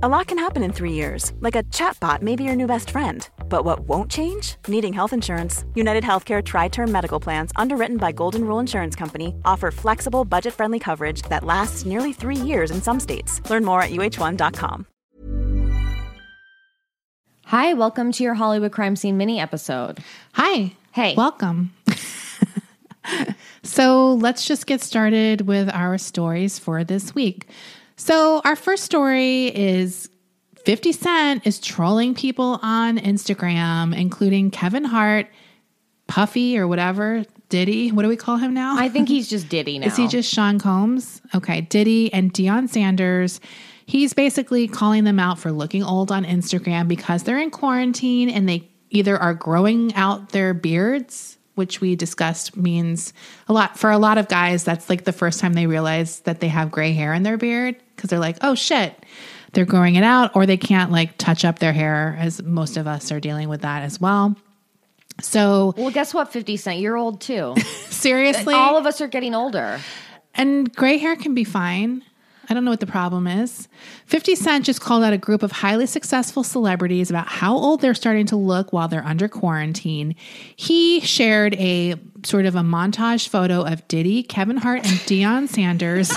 [0.00, 2.90] A lot can happen in three years, like a chatbot may be your new best
[2.90, 3.28] friend.
[3.48, 4.54] But what won't change?
[4.68, 5.64] Needing health insurance.
[5.74, 10.54] United Healthcare Tri Term Medical Plans, underwritten by Golden Rule Insurance Company, offer flexible, budget
[10.54, 13.40] friendly coverage that lasts nearly three years in some states.
[13.50, 14.86] Learn more at uhone.com.
[17.46, 19.98] Hi, welcome to your Hollywood crime scene mini episode.
[20.34, 20.76] Hi.
[20.92, 21.16] Hey.
[21.16, 21.72] Welcome.
[23.64, 27.48] so let's just get started with our stories for this week.
[27.98, 30.08] So, our first story is
[30.64, 35.26] 50 Cent is trolling people on Instagram, including Kevin Hart,
[36.06, 37.24] Puffy, or whatever.
[37.48, 38.78] Diddy, what do we call him now?
[38.78, 39.88] I think he's just Diddy now.
[39.88, 41.20] Is he just Sean Combs?
[41.34, 43.40] Okay, Diddy and Deion Sanders.
[43.84, 48.48] He's basically calling them out for looking old on Instagram because they're in quarantine and
[48.48, 53.12] they either are growing out their beards, which we discussed means
[53.48, 54.62] a lot for a lot of guys.
[54.64, 57.76] That's like the first time they realize that they have gray hair in their beard
[57.94, 58.94] because they're like, oh shit,
[59.52, 62.86] they're growing it out, or they can't like touch up their hair, as most of
[62.86, 64.36] us are dealing with that as well.
[65.20, 66.78] So, Well, guess what, 50 Cent?
[66.78, 67.56] You're old too.
[67.90, 69.80] seriously, All of us are getting older.
[70.34, 72.04] And gray hair can be fine.
[72.48, 73.68] I don't know what the problem is.
[74.06, 77.94] 50 Cent just called out a group of highly successful celebrities about how old they're
[77.94, 80.14] starting to look while they're under quarantine.
[80.56, 86.10] He shared a sort of a montage photo of Diddy, Kevin Hart, and Deion Sanders.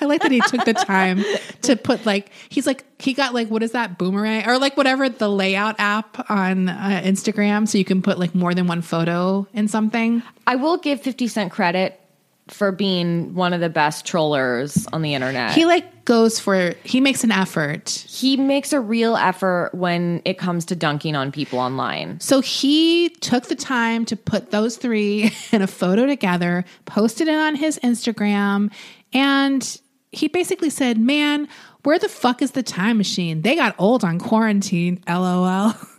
[0.00, 1.24] I like that he took the time
[1.62, 5.08] to put like he's like he got like what is that boomerang or like whatever
[5.08, 9.46] the layout app on uh, Instagram so you can put like more than one photo
[9.54, 10.22] in something.
[10.46, 12.00] I will give 50 Cent credit
[12.48, 15.52] for being one of the best trollers on the internet.
[15.52, 20.38] He like goes for he makes an effort he makes a real effort when it
[20.38, 22.18] comes to dunking on people online.
[22.20, 27.36] So he took the time to put those three in a photo together, posted it
[27.36, 28.72] on his Instagram,
[29.12, 31.48] and he basically said, Man,
[31.84, 33.42] where the fuck is the time machine?
[33.42, 35.74] They got old on quarantine, lol.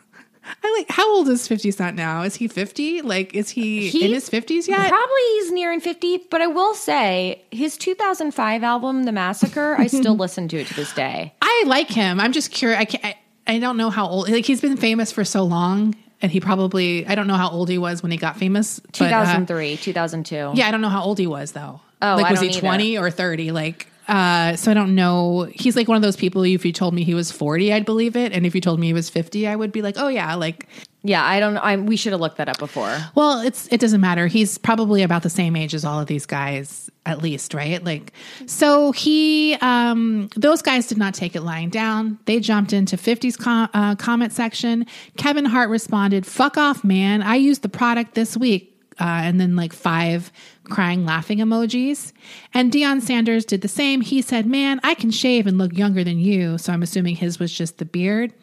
[0.64, 2.22] I like how old is 50 Cent now?
[2.24, 3.02] Is he 50?
[3.02, 4.90] Like, is he, He- in his 50s yet?
[4.90, 10.16] Probably he's nearing 50, but I will say his 2005 album, The Massacre, I still
[10.18, 11.34] listen to it to this day.
[11.42, 12.20] I like him.
[12.20, 12.80] I'm just curious.
[12.80, 15.96] I, can't, I, I don't know how old, like, he's been famous for so long.
[16.22, 18.80] And he probably, I don't know how old he was when he got famous.
[18.82, 20.52] but, uh, 2003, 2002.
[20.54, 21.80] Yeah, I don't know how old he was though.
[22.02, 22.60] Oh, like was he either.
[22.60, 23.52] twenty or thirty?
[23.52, 25.44] Like, uh, so I don't know.
[25.54, 26.44] He's like one of those people.
[26.44, 28.88] If you told me he was forty, I'd believe it, and if you told me
[28.88, 30.68] he was fifty, I would be like, oh yeah, like.
[31.02, 31.62] Yeah, I don't know.
[31.62, 32.94] I, we should have looked that up before.
[33.16, 34.28] Well, it's it doesn't matter.
[34.28, 37.82] He's probably about the same age as all of these guys, at least, right?
[37.82, 38.12] Like,
[38.48, 42.20] so he, um, those guys did not take it lying down.
[42.26, 44.86] They jumped into 50's com- uh, comment section.
[45.16, 47.22] Kevin Hart responded, "Fuck off, man!
[47.22, 50.32] I used the product this week." Uh, and then like five
[50.66, 52.12] crying, laughing emojis.
[52.54, 54.02] And Deion Sanders did the same.
[54.02, 57.40] He said, "Man, I can shave and look younger than you." So I'm assuming his
[57.40, 58.34] was just the beard.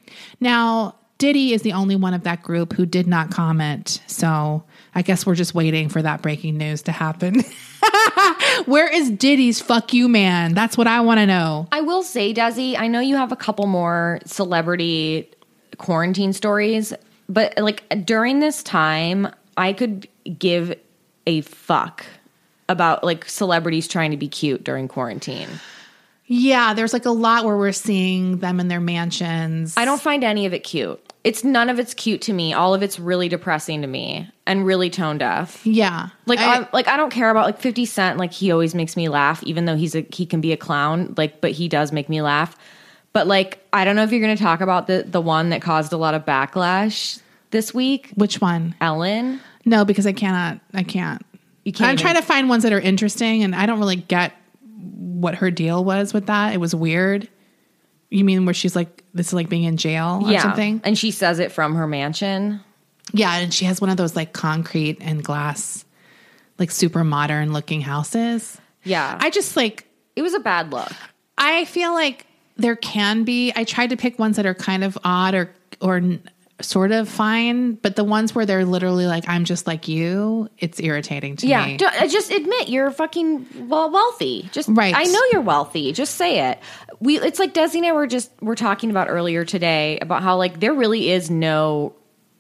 [0.41, 4.03] Now Diddy is the only one of that group who did not comment.
[4.07, 7.43] So I guess we're just waiting for that breaking news to happen.
[8.67, 10.53] Where is Diddy's fuck you man?
[10.53, 11.69] That's what I want to know.
[11.73, 15.31] I will say, Desi, I know you have a couple more celebrity
[15.79, 16.93] quarantine stories,
[17.29, 20.09] but like during this time, I could
[20.39, 20.79] give
[21.27, 22.07] a fuck
[22.69, 25.49] about like celebrities trying to be cute during quarantine.
[26.27, 29.77] Yeah, there's like a lot where we're seeing them in their mansions.
[29.77, 31.01] I don't find any of it cute.
[31.23, 32.53] It's none of it's cute to me.
[32.53, 35.65] All of it's really depressing to me and really tone deaf.
[35.65, 36.09] Yeah.
[36.27, 38.97] Like I, I, like I don't care about like 50 Cent like he always makes
[38.97, 41.93] me laugh even though he's a he can be a clown like but he does
[41.93, 42.57] make me laugh.
[43.13, 45.63] But like I don't know if you're going to talk about the the one that
[45.63, 47.21] caused a lot of backlash
[47.51, 48.75] this week, which one?
[48.81, 49.41] Ellen.
[49.65, 50.61] No, because I cannot.
[50.75, 51.25] I can't.
[51.65, 53.97] You can't I'm even- trying to find ones that are interesting, and I don't really
[53.97, 54.33] get
[54.71, 56.55] what her deal was with that.
[56.55, 57.29] It was weird.
[58.11, 60.43] You mean where she's like, this is like being in jail or yeah.
[60.43, 60.81] something?
[60.85, 62.61] And she says it from her mansion.
[63.13, 65.85] Yeah, and she has one of those like concrete and glass,
[66.59, 68.61] like super modern looking houses.
[68.85, 69.19] Yeah.
[69.21, 70.93] I just like, it was a bad look.
[71.39, 73.53] I feel like there can be.
[73.55, 75.51] I tried to pick ones that are kind of odd or
[75.81, 76.01] or
[76.61, 80.81] sort of fine, but the ones where they're literally like, "I'm just like you," it's
[80.81, 81.77] irritating to Yeah, me.
[81.77, 84.49] d- uh, just admit you're fucking well wealthy.
[84.53, 84.95] Just Right.
[84.97, 85.93] I know you're wealthy.
[85.93, 86.59] Just say it.
[87.01, 90.37] We it's like Desi and I were just we're talking about earlier today about how
[90.39, 91.95] like there really is no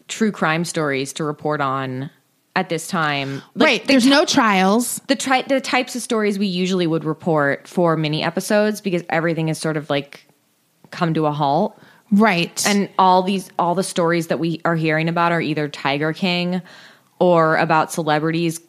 [0.08, 2.08] true crime stories to report on
[2.54, 3.42] at this time.
[3.54, 3.80] Like, right?
[3.82, 4.98] the There's ty- no trials.
[5.08, 9.48] the tri- the types of stories we usually would report for mini episodes because everything
[9.50, 10.26] is sort of like
[10.90, 11.78] come to a halt.
[12.12, 12.64] Right.
[12.66, 16.62] And all these all the stories that we are hearing about are either Tiger King
[17.18, 18.60] or about celebrities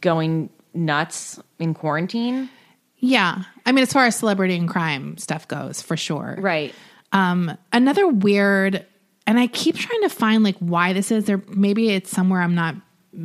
[0.00, 2.50] going nuts in quarantine.
[2.98, 6.36] yeah, I mean, as far as celebrity and crime stuff goes, for sure.
[6.38, 6.74] Right.
[7.12, 8.84] Um, another weird,
[9.26, 11.42] and I keep trying to find like why this is there.
[11.48, 12.74] Maybe it's somewhere I'm not,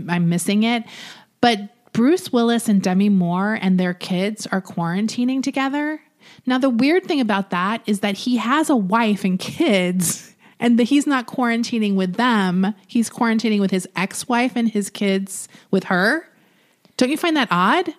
[0.07, 0.84] I'm missing it.
[1.42, 6.01] But Bruce Willis and Demi Moore and their kids are quarantining together.
[6.45, 10.77] Now, the weird thing about that is that he has a wife and kids, and
[10.80, 12.74] that he's not quarantining with them.
[12.88, 16.27] He's quarantining with his ex wife and his kids with her.
[16.97, 17.94] Don't you find that odd?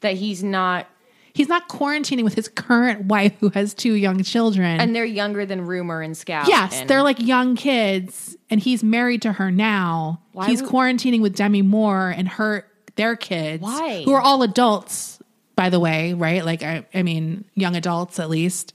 [0.00, 0.86] That he's not,
[1.34, 4.80] He's not quarantining with his current wife who has two young children.
[4.82, 6.46] and they're younger than Rumor and Scout.
[6.46, 10.20] yes, and- they're like young kids, and he's married to her now.
[10.44, 13.62] He's would- quarantining with Demi Moore and her their kids.
[13.62, 14.02] Why?
[14.04, 15.21] Who are all adults,
[15.56, 16.44] by the way, right?
[16.44, 18.74] Like I, I mean, young adults at least.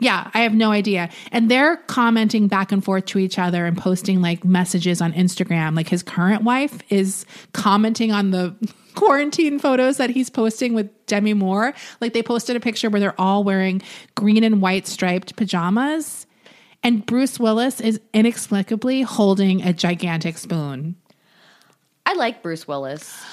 [0.00, 1.10] Yeah, I have no idea.
[1.30, 5.76] And they're commenting back and forth to each other and posting like messages on Instagram.
[5.76, 8.56] Like his current wife is commenting on the
[8.94, 11.72] quarantine photos that he's posting with Demi Moore.
[12.00, 13.80] Like they posted a picture where they're all wearing
[14.16, 16.26] green and white striped pajamas.
[16.82, 20.96] And Bruce Willis is inexplicably holding a gigantic spoon.
[22.04, 23.24] I like Bruce Willis.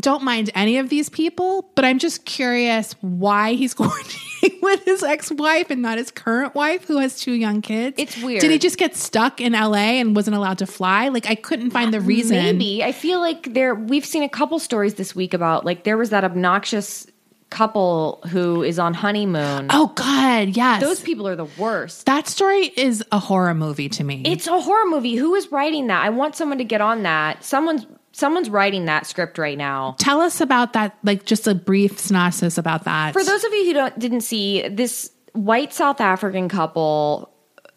[0.00, 5.02] Don't mind any of these people, but I'm just curious why he's quarantining with his
[5.02, 7.96] ex-wife and not his current wife who has two young kids.
[7.98, 8.40] It's weird.
[8.42, 11.08] Did he just get stuck in LA and wasn't allowed to fly?
[11.08, 12.36] Like I couldn't find the reason.
[12.36, 12.84] Maybe.
[12.84, 16.10] I feel like there we've seen a couple stories this week about like there was
[16.10, 17.06] that obnoxious
[17.48, 19.68] couple who is on honeymoon.
[19.70, 20.82] Oh God, yes.
[20.82, 22.04] Those people are the worst.
[22.06, 24.22] that story is a horror movie to me.
[24.26, 25.14] It's a horror movie.
[25.14, 26.04] Who is writing that?
[26.04, 27.44] I want someone to get on that.
[27.44, 29.94] Someone's someone's writing that script right now.
[29.98, 33.12] Tell us about that, like just a brief synopsis about that.
[33.12, 37.30] For those of you who don't didn't see this white South African couple,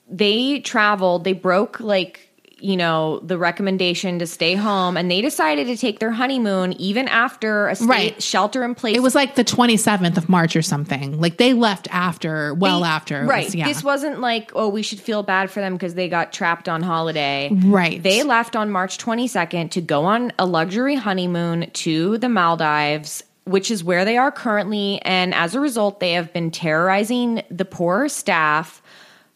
[0.10, 2.29] they traveled, they broke like
[2.62, 7.08] you know the recommendation to stay home and they decided to take their honeymoon even
[7.08, 8.24] after a state Right.
[8.24, 11.20] shelter in place it was like the 27th of March or something.
[11.20, 13.26] Like they left after, well They- after.
[13.26, 13.68] Right was- yeah.
[13.68, 16.82] this wasn't like oh we should feel bad for them because they got trapped on
[16.84, 18.02] holiday Right.
[18.04, 23.72] they left on march 22nd to go on a luxury honeymoon to the maldives which
[23.72, 28.08] is where they are currently and as a result they have been terrorizing the poor
[28.10, 28.82] staff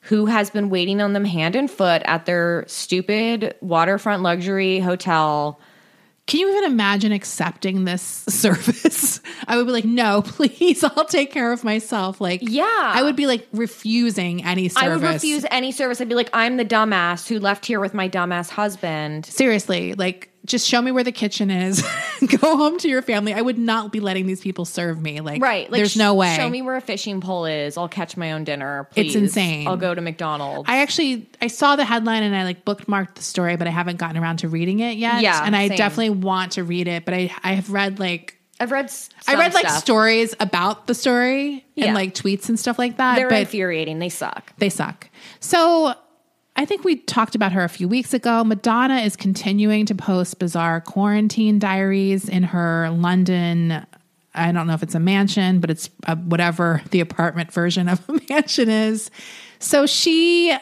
[0.04, 5.60] who has been waiting on them hand and foot at their stupid waterfront luxury hotel
[6.26, 9.20] Can you even imagine accepting this service?
[9.48, 12.22] I would be like, no, please, I'll take care of myself.
[12.22, 12.64] Like, Yeah.
[12.68, 14.84] I would be like refusing any service.
[14.84, 16.00] I would refuse any service.
[16.00, 19.26] I'd be like, I'm the dumbass who left here with my dumbass husband.
[19.26, 21.82] Seriously, like, just show me where the kitchen is.
[22.40, 23.34] Go home to your family.
[23.34, 25.22] I would not be letting these people serve me.
[25.22, 25.72] Like, Right.
[25.72, 26.36] Like, there's no way.
[26.36, 27.78] Show me where a fishing pole is.
[27.78, 28.88] I'll catch my own dinner.
[28.96, 29.68] It's insane.
[29.68, 30.70] I'll go to McDonald's.
[30.70, 33.98] I actually I saw the headline and I like bookmarked the story, but I haven't
[33.98, 35.22] gotten around to reading it yet.
[35.22, 35.78] Yeah, and I same.
[35.78, 38.92] definitely want to read it, but I I have read like I've read.
[39.28, 39.82] I read like stuff.
[39.82, 41.86] stories about the story Yeah.
[41.88, 43.16] and like tweets and stuff like that.
[43.16, 44.00] They're infuriating.
[44.00, 44.54] They suck.
[44.58, 45.10] they suck.
[45.40, 45.96] So
[46.56, 48.44] I think we talked about her a few weeks ago.
[48.44, 53.86] Madonna is continuing to post bizarre quarantine diaries in her London.
[54.36, 58.08] I don't know if it's a mansion, but it's uh whatever the apartment version of
[58.08, 59.10] a mansion is.
[59.60, 60.56] So she,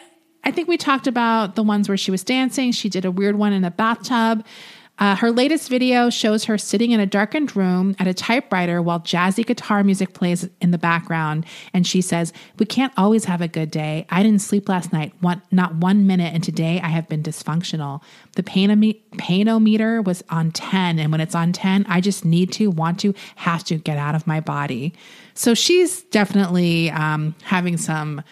[0.44, 2.72] I think we talked about the ones where she was dancing.
[2.72, 4.46] She did a weird one in a bathtub.
[4.98, 9.00] Uh, her latest video shows her sitting in a darkened room at a typewriter while
[9.00, 11.46] jazzy guitar music plays in the background.
[11.72, 14.06] And she says, We can't always have a good day.
[14.10, 18.02] I didn't sleep last night, one, not one minute, and today I have been dysfunctional.
[18.36, 20.98] The painome- painometer was on 10.
[20.98, 24.14] And when it's on 10, I just need to, want to, have to get out
[24.14, 24.94] of my body.
[25.34, 28.22] So she's definitely um, having some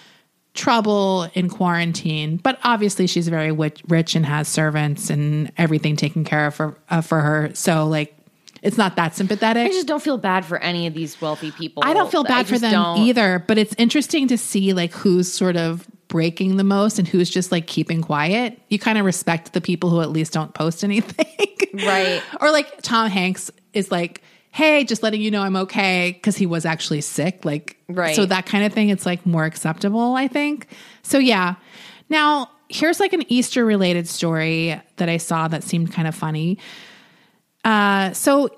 [0.55, 6.49] trouble in quarantine, but obviously she's very rich and has servants and everything taken care
[6.49, 7.51] of for, uh, for her.
[7.55, 8.17] So like,
[8.63, 9.67] it's not that sympathetic.
[9.67, 11.83] I just don't feel bad for any of these wealthy people.
[11.87, 12.99] I don't feel bad for them don't.
[12.99, 17.31] either, but it's interesting to see like who's sort of breaking the most and who's
[17.31, 18.61] just like keeping quiet.
[18.69, 21.27] You kind of respect the people who at least don't post anything.
[21.73, 22.21] Right.
[22.41, 26.47] or like Tom Hanks is like, "Hey, just letting you know I'm okay" cuz he
[26.47, 28.15] was actually sick, like Right.
[28.15, 30.67] So that kind of thing it's like more acceptable, I think.
[31.03, 31.55] So yeah.
[32.09, 36.59] Now, here's like an Easter related story that I saw that seemed kind of funny.
[37.65, 38.51] Uh, so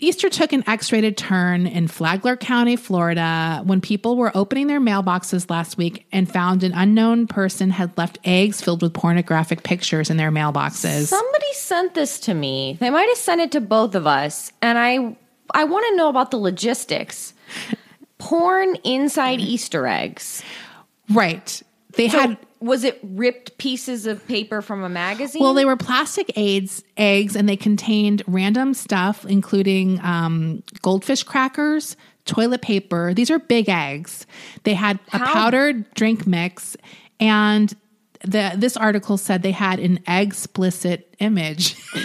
[0.00, 4.80] Easter took an X rated turn in Flagler County, Florida, when people were opening their
[4.80, 10.08] mailboxes last week and found an unknown person had left eggs filled with pornographic pictures
[10.08, 11.06] in their mailboxes.
[11.06, 12.76] Somebody sent this to me.
[12.78, 15.16] They might have sent it to both of us, and I
[15.54, 17.34] I want to know about the logistics.
[18.18, 20.42] Porn inside Easter eggs.
[21.10, 21.62] right.
[21.94, 25.42] They So had, was it ripped pieces of paper from a magazine?
[25.42, 31.96] well, they were plastic aids, eggs, and they contained random stuff, including um, goldfish crackers,
[32.24, 33.14] toilet paper.
[33.14, 34.26] These are big eggs.
[34.64, 36.76] They had a How- powdered drink mix,
[37.18, 37.74] and
[38.22, 41.76] the this article said they had an explicit image.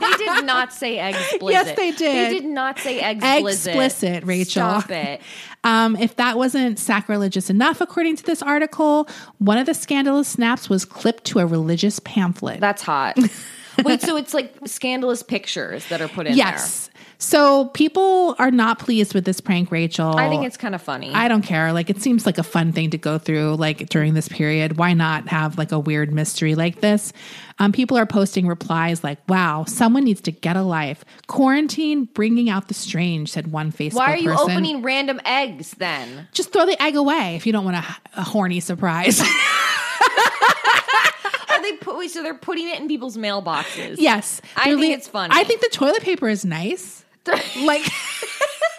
[0.00, 1.50] They did not say explicit.
[1.50, 2.00] Yes, they did.
[2.00, 3.74] They did not say explicit.
[3.74, 4.80] explicit, Rachel.
[4.80, 5.20] Stop it.
[5.62, 10.70] Um, if that wasn't sacrilegious enough, according to this article, one of the scandalous snaps
[10.70, 12.60] was clipped to a religious pamphlet.
[12.60, 13.18] That's hot.
[13.84, 16.90] Wait, so it's like scandalous pictures that are put in yes.
[17.20, 20.16] So people are not pleased with this prank, Rachel.
[20.16, 21.12] I think it's kind of funny.
[21.12, 21.70] I don't care.
[21.70, 24.78] Like it seems like a fun thing to go through like during this period.
[24.78, 27.12] Why not have like a weird mystery like this?
[27.58, 32.48] Um, people are posting replies like, "Wow, someone needs to get a life." Quarantine bringing
[32.48, 33.96] out the strange," said one Facebook.
[33.96, 34.52] Why are you person.
[34.52, 36.26] opening random eggs then?
[36.32, 37.84] Just throw the egg away if you don't want a,
[38.16, 39.22] a horny surprise.
[42.00, 42.06] Are they put?
[42.06, 43.96] Wait, so they're putting it in people's mailboxes?
[43.98, 45.34] yes, I think it's funny.
[45.34, 47.04] I think the toilet paper is nice.
[47.26, 47.86] like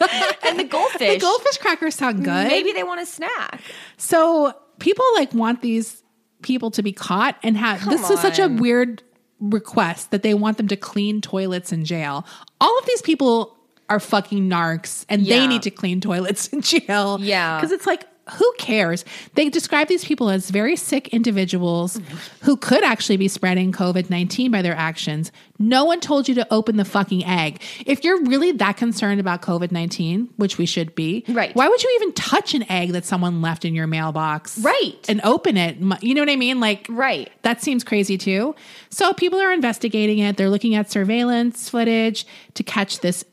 [0.46, 1.14] and the goldfish.
[1.14, 2.48] the goldfish crackers sound good.
[2.48, 3.62] Maybe they want a snack.
[3.98, 6.04] So people like want these
[6.42, 9.04] people to be caught and have this is such a weird
[9.40, 12.26] request that they want them to clean toilets in jail.
[12.60, 13.58] All of these people
[13.90, 17.20] are fucking narcs and they need to clean toilets in jail.
[17.20, 17.58] Yeah.
[17.58, 18.06] Because it's like,
[18.38, 19.04] who cares?
[19.36, 22.00] They describe these people as very sick individuals
[22.42, 25.32] who could actually be spreading COVID 19 by their actions.
[25.60, 27.62] No one told you to open the fucking egg.
[27.86, 31.56] If you're really that concerned about COVID 19, which we should be, Right.
[31.56, 34.60] why would you even touch an egg that someone left in your mailbox?
[34.60, 34.98] Right.
[35.10, 35.78] And open it?
[36.02, 36.60] You know what I mean?
[36.60, 37.30] Like, Right.
[37.42, 38.56] that seems crazy too.
[38.90, 40.38] So people are investigating it.
[40.38, 43.26] They're looking at surveillance footage to catch this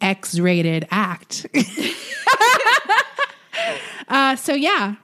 [0.00, 1.46] X rated act.
[4.08, 4.96] uh, so, yeah.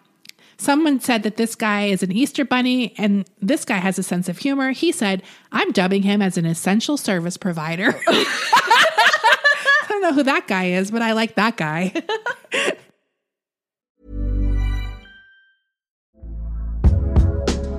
[0.58, 4.28] Someone said that this guy is an Easter bunny and this guy has a sense
[4.28, 4.70] of humor.
[4.70, 8.00] He said, I'm dubbing him as an essential service provider.
[8.06, 11.92] I don't know who that guy is, but I like that guy.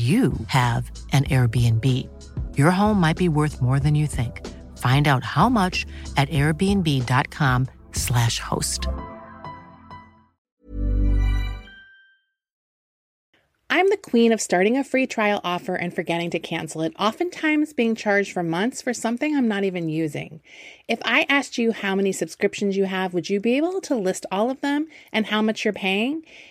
[0.00, 2.08] you have an Airbnb.
[2.56, 4.46] Your home might be worth more than you think.
[4.78, 5.84] Find out how much
[6.16, 8.86] at airbnb.com/slash host.
[13.72, 17.72] I'm the queen of starting a free trial offer and forgetting to cancel it, oftentimes
[17.72, 20.40] being charged for months for something I'm not even using.
[20.88, 24.26] If I asked you how many subscriptions you have, would you be able to list
[24.32, 26.24] all of them and how much you're paying?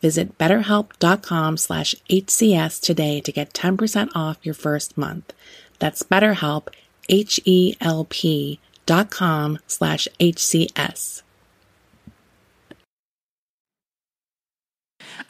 [0.00, 5.32] Visit betterhelp.com slash HCS today to get 10% off your first month.
[5.78, 6.68] That's BetterHelp,
[7.08, 11.22] H-E-L-P dot com slash HCS.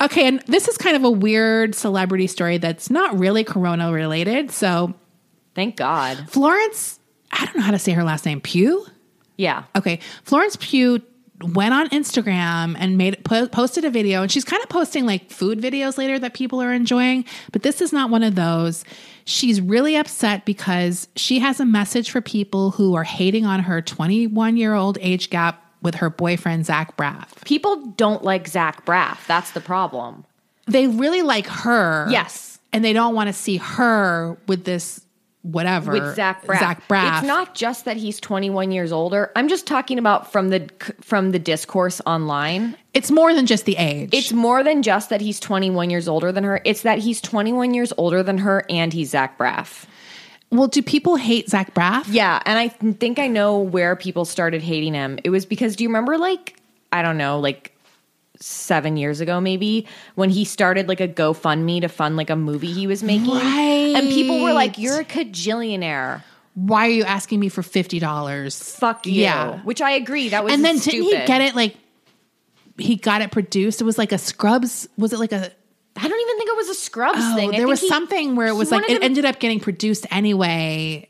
[0.00, 4.50] Okay, and this is kind of a weird celebrity story that's not really corona related.
[4.50, 4.94] So,
[5.54, 6.30] Thank God.
[6.30, 7.00] Florence,
[7.32, 8.86] I don't know how to say her last name, Pugh?
[9.36, 9.64] Yeah.
[9.74, 11.02] Okay, Florence Pugh
[11.42, 15.30] went on Instagram and made po- posted a video and she's kind of posting like
[15.30, 18.84] food videos later that people are enjoying, but this is not one of those.
[19.24, 23.80] She's really upset because she has a message for people who are hating on her
[23.82, 27.44] 21 year old age gap with her boyfriend Zach Braff.
[27.44, 29.26] People don't like Zach Braff.
[29.26, 30.24] That's the problem.
[30.66, 32.06] They really like her.
[32.10, 32.58] Yes.
[32.72, 35.00] And they don't want to see her with this
[35.50, 36.58] whatever With Zach Braff.
[36.58, 37.18] Zach Braff.
[37.18, 39.32] It's not just that he's 21 years older.
[39.34, 40.68] I'm just talking about from the
[41.00, 42.76] from the discourse online.
[42.92, 44.10] It's more than just the age.
[44.12, 46.60] It's more than just that he's 21 years older than her.
[46.64, 49.86] It's that he's 21 years older than her and he's Zach Braff.
[50.50, 52.06] well, do people hate Zach Braff?
[52.08, 55.18] Yeah, and I think I know where people started hating him.
[55.24, 56.56] It was because do you remember like
[56.92, 57.72] I don't know, like
[58.40, 62.72] 7 years ago maybe when he started like a GoFundMe to fund like a movie
[62.72, 63.34] he was making.
[63.34, 63.94] Right.
[63.96, 66.22] And people were like you're a cajillionaire.
[66.54, 68.60] Why are you asking me for fifty dollars?
[68.76, 69.12] Fuck you.
[69.22, 69.58] Yeah.
[69.60, 70.28] Which I agree.
[70.30, 71.04] That was and then stupid.
[71.10, 71.76] didn't he get it like
[72.78, 73.80] he got it produced?
[73.80, 74.88] It was like a Scrubs.
[74.96, 75.52] Was it like a?
[75.96, 77.54] I don't even think it was a Scrubs Oh, thing.
[77.54, 80.06] I there was he- something where it was like it to- ended up getting produced
[80.10, 81.08] anyway.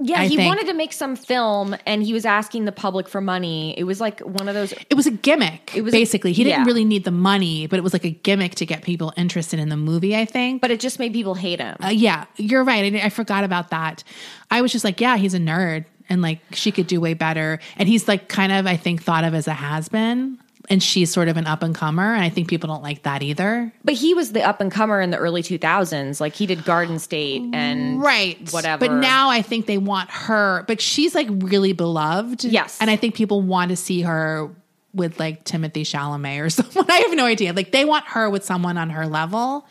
[0.00, 0.48] Yeah, I he think.
[0.48, 3.78] wanted to make some film and he was asking the public for money.
[3.78, 5.72] It was like one of those It was a gimmick.
[5.74, 6.64] It was a- basically he didn't yeah.
[6.66, 9.68] really need the money, but it was like a gimmick to get people interested in
[9.68, 10.16] the movie.
[10.16, 10.60] I think.
[10.60, 11.76] but it just made people hate him.
[11.82, 12.94] Uh, yeah, you're right.
[12.94, 14.02] I, I forgot about that.
[14.50, 17.60] I was just like, yeah, he's a nerd, and like she could do way better.
[17.76, 20.38] And he's like kind of, I think, thought of as a has been,
[20.70, 22.14] and she's sort of an up and comer.
[22.14, 23.72] And I think people don't like that either.
[23.84, 26.20] But he was the up and comer in the early 2000s.
[26.20, 28.88] Like he did Garden State and right whatever.
[28.88, 32.78] but now i think they want her but she's like really beloved Yes.
[32.80, 34.50] and i think people want to see her
[34.94, 38.44] with like timothy chalamet or someone i have no idea like they want her with
[38.44, 39.66] someone on her level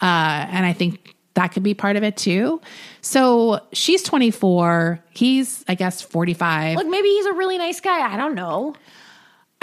[0.00, 0.04] uh
[0.50, 2.60] and i think that could be part of it too
[3.00, 8.00] so she's 24 he's i guess 45 Look, maybe he's a really nice guy.
[8.12, 8.74] I don't know.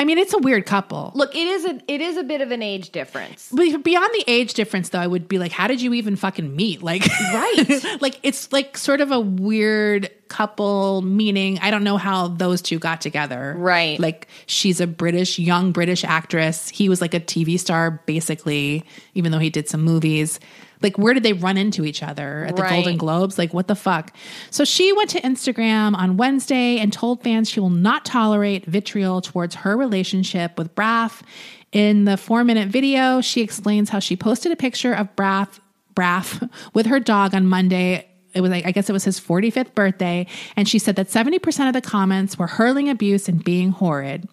[0.02, 2.52] I mean it's a weird couple Look, it is a it is a bit of
[2.52, 3.50] an age difference.
[3.52, 6.56] But beyond the age difference, though, I would be like, how did you even fucking
[6.56, 6.82] meet?
[6.92, 7.84] Like, Right.
[8.02, 11.02] like it's like sort of a weird couple.
[11.04, 13.56] Meaning, I don't know how those two got together.
[13.58, 14.00] Right.
[14.00, 16.70] Like, she's a British, young British actress.
[16.70, 18.84] He was like a TV star, basically,
[19.14, 20.40] even though he did some movies.
[20.82, 22.72] Like, where did they run into each other at the Right.
[22.72, 23.38] Golden Globes?
[23.38, 24.13] Like, what the fuck?
[24.50, 29.22] So she went to Instagram on Wednesday and told fans she will not tolerate vitriol
[29.22, 31.22] towards her relationship with Braff.
[31.72, 35.60] In the four minute video, she explains how she posted a picture of Braff,
[35.96, 38.08] Braff with her dog on Monday.
[38.34, 40.26] It was like, I guess it was his 45th birthday.
[40.56, 44.28] And she said that 70% of the comments were hurling abuse and being horrid.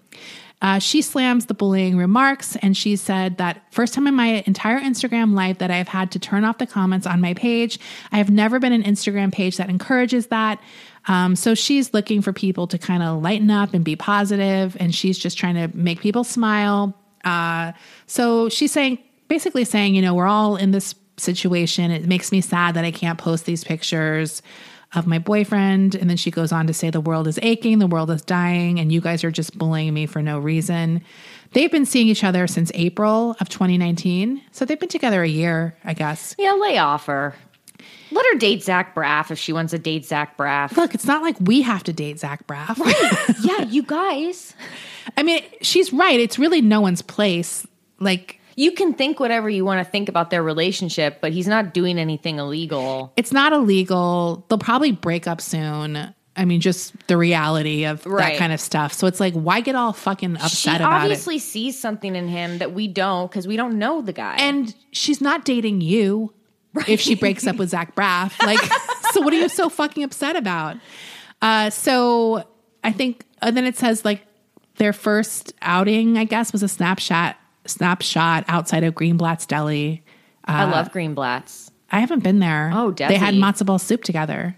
[0.61, 4.81] Uh, she slams the bullying remarks and she said that first time in my entire
[4.81, 7.79] Instagram life that I've had to turn off the comments on my page.
[8.11, 10.61] I have never been an Instagram page that encourages that.
[11.07, 14.95] Um, so she's looking for people to kind of lighten up and be positive, and
[14.95, 16.95] she's just trying to make people smile.
[17.25, 17.73] Uh,
[18.07, 21.91] so she's saying, basically saying, you know, we're all in this situation.
[21.91, 24.43] It makes me sad that I can't post these pictures
[24.95, 25.95] of my boyfriend.
[25.95, 28.81] And then she goes on to say, The world is aching, the world is dying,
[28.81, 31.03] and you guys are just bullying me for no reason.
[31.53, 34.43] They've been seeing each other since April of 2019.
[34.53, 36.35] So they've been together a year, I guess.
[36.39, 37.35] Yeah, lay off her.
[38.11, 40.77] Let her date Zach Braff if she wants to date Zach Braff.
[40.77, 42.79] Look, it's not like we have to date Zach Braff.
[42.79, 43.37] Right.
[43.43, 44.55] yeah, you guys.
[45.17, 46.19] I mean, she's right.
[46.19, 47.67] It's really no one's place.
[48.01, 51.73] Like, You can think whatever you want to think about their relationship, but he's not
[51.73, 53.13] doing anything illegal.
[53.17, 54.45] it's not illegal.
[54.49, 56.13] They'll probably break up soon.
[56.35, 58.33] I mean, just the reality of Right.
[58.33, 58.93] that kind of stuff.
[58.93, 61.05] So it's like, why get all fucking upset She about it?
[61.05, 64.35] obviously sees something in him that we don't because we don't know the guy.
[64.39, 66.33] And she's not dating you
[66.89, 68.41] if she breaks up with Zach Braff.
[68.45, 68.59] Like,
[69.13, 70.77] so what are you so fucking upset about?
[71.41, 72.45] Uh, so
[72.83, 74.23] I think, and then it says like
[74.79, 77.37] their first outing, I guess, was a snapshot
[77.69, 80.03] snapshot outside of Greenblatt's Deli.
[80.45, 81.71] I love Greenblatt's.
[81.91, 82.71] I haven't been there.
[82.75, 83.39] Oh, they had Desi.
[83.41, 84.57] matzo ball soup together.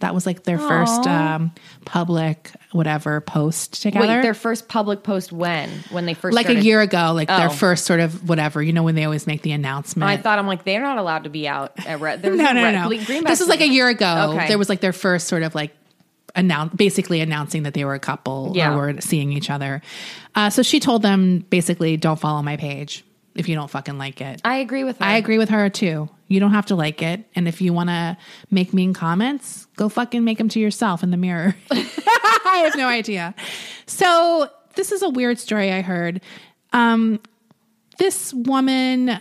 [0.00, 1.52] That was like their first um,
[1.84, 4.06] public whatever post together.
[4.06, 5.68] Wait, their first public post when?
[5.90, 6.62] When they first like started?
[6.62, 7.50] a year ago, like their Oh.
[7.50, 8.62] first sort of whatever.
[8.62, 10.08] You know when they always make the announcement.
[10.10, 12.22] I thought I'm like they're not allowed to be out at Red.
[12.24, 12.88] No, no, no.
[13.04, 14.32] Green- This is like a year ago.
[14.36, 14.48] Okay.
[14.48, 15.74] There was like their first sort of like
[16.34, 18.72] announce, basically announcing that they were a couple Yeah.
[18.74, 19.82] or were seeing each other.
[20.34, 24.20] Uh, so she told them basically, don't follow my page if you don't fucking like
[24.20, 24.40] it.
[24.44, 25.04] I agree with her.
[25.04, 26.08] I agree with her too.
[26.28, 27.24] You don't have to like it.
[27.34, 28.16] And if you want to
[28.50, 31.56] make mean comments, go fucking make them to yourself in the mirror.
[31.70, 33.34] I have no idea.
[33.86, 36.20] So, this is a weird story I heard.
[36.72, 37.20] Um,
[37.98, 39.18] this woman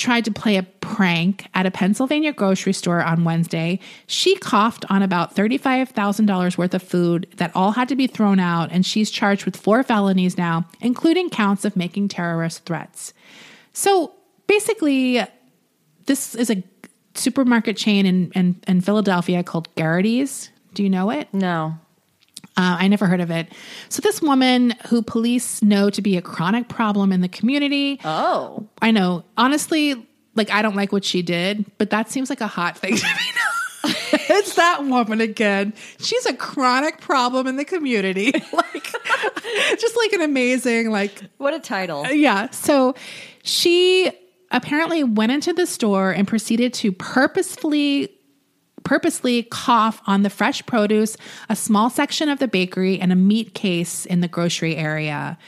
[0.00, 3.78] tried to play a prank at a Pennsylvania grocery store on Wednesday.
[4.06, 8.72] She coughed on about $35,000 worth of food that all had to be thrown out,
[8.72, 13.12] and she's charged with four felonies now, including counts of making terrorist threats.
[13.74, 14.14] So
[14.46, 15.20] basically,
[16.06, 16.62] this is a
[17.14, 20.50] supermarket chain in, in, in Philadelphia called Gerrity's.
[20.72, 21.28] Do you know it?
[21.32, 21.78] no.
[22.60, 23.50] Uh, I never heard of it.
[23.88, 27.98] So, this woman who police know to be a chronic problem in the community.
[28.04, 29.24] Oh, I know.
[29.38, 32.96] Honestly, like, I don't like what she did, but that seems like a hot thing
[32.96, 33.92] to me.
[34.12, 35.72] it's that woman again.
[36.00, 38.30] She's a chronic problem in the community.
[38.52, 38.92] like,
[39.78, 42.06] just like an amazing, like, what a title!
[42.08, 42.50] yeah.
[42.50, 42.94] So
[43.42, 44.12] she
[44.50, 48.19] apparently went into the store and proceeded to purposefully
[48.84, 51.16] purposely cough on the fresh produce,
[51.48, 55.38] a small section of the bakery, and a meat case in the grocery area.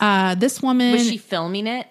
[0.00, 1.86] Uh, this woman Was she filming it?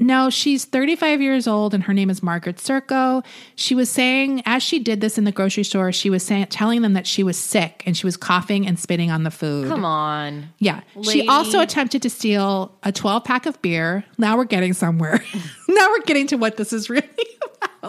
[0.00, 3.22] no, she's 35 years old and her name is Margaret Cirko.
[3.54, 6.80] She was saying, as she did this in the grocery store, she was saying, telling
[6.80, 9.68] them that she was sick and she was coughing and spitting on the food.
[9.68, 10.48] Come on.
[10.58, 10.80] Yeah.
[11.02, 14.04] She also attempted to steal a 12 pack of beer.
[14.16, 15.22] Now we're getting somewhere.
[15.68, 17.06] now we're getting to what this is really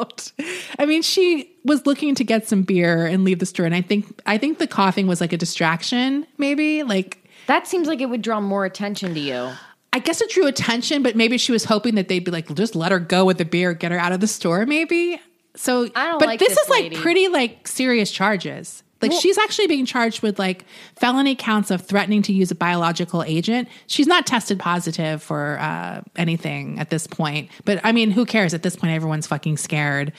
[0.01, 0.31] about.
[0.79, 3.65] I mean, she was looking to get some beer and leave the store.
[3.65, 6.83] And I think, I think the coughing was like a distraction, maybe.
[6.83, 9.51] Like, That seems like it would draw more attention to you.
[9.93, 12.75] I guess it drew attention, but maybe she was hoping that they'd be like, just
[12.75, 15.19] let her go with the beer, get her out of the store, maybe.
[15.55, 18.83] So, I don't but like this, this is like pretty like serious charges.
[19.01, 23.23] Like she's actually being charged with like felony counts of threatening to use a biological
[23.23, 23.67] agent.
[23.87, 28.53] She's not tested positive for uh, anything at this point, but I mean, who cares?
[28.53, 30.13] At this point, everyone's fucking scared.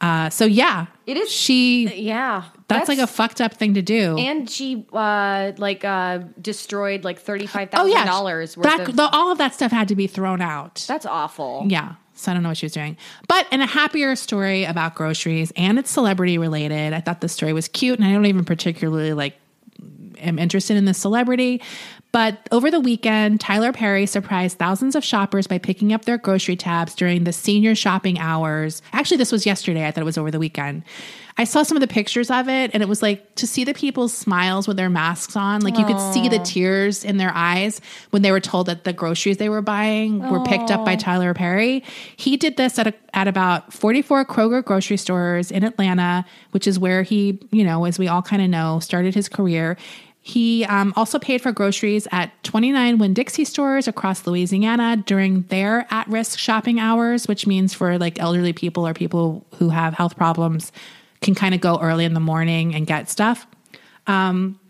[0.00, 4.18] Uh, so yeah, It is- She Yeah, that's, like a fucked up thing to do.
[4.18, 8.88] And she uh like uh destroyed like thirty five oh thousand yeah, dollars worth that
[8.88, 8.96] of.
[8.96, 10.84] the, all of that stuff had to be thrown out.
[10.88, 11.64] that's awful.
[11.68, 11.94] Yeah.
[12.14, 12.96] So I don't know what she was doing.
[13.28, 17.52] But in a happier story about groceries and it's celebrity related, I thought the story
[17.52, 19.34] was cute and I don't even particularly like
[20.18, 21.60] am interested in this celebrity.
[22.12, 26.54] But over the weekend, Tyler Perry surprised thousands of shoppers by picking up their grocery
[26.54, 28.82] tabs during the senior shopping hours.
[28.92, 29.86] Actually, this was yesterday.
[29.86, 30.84] I thought it was over the weekend.
[31.36, 33.74] I saw some of the pictures of it, and it was like to see the
[33.74, 35.62] people's smiles with their masks on.
[35.62, 38.92] Like you could see the tears in their eyes when they were told that the
[38.92, 41.82] groceries they were buying were picked up by Tyler Perry.
[42.16, 46.78] He did this at a, at about 44 Kroger grocery stores in Atlanta, which is
[46.78, 49.76] where he, you know, as we all kind of know, started his career.
[50.20, 55.86] He um, also paid for groceries at 29 Winn Dixie stores across Louisiana during their
[55.90, 60.16] at risk shopping hours, which means for like elderly people or people who have health
[60.16, 60.70] problems
[61.24, 63.46] can kind of go early in the morning and get stuff.
[64.06, 64.60] Um,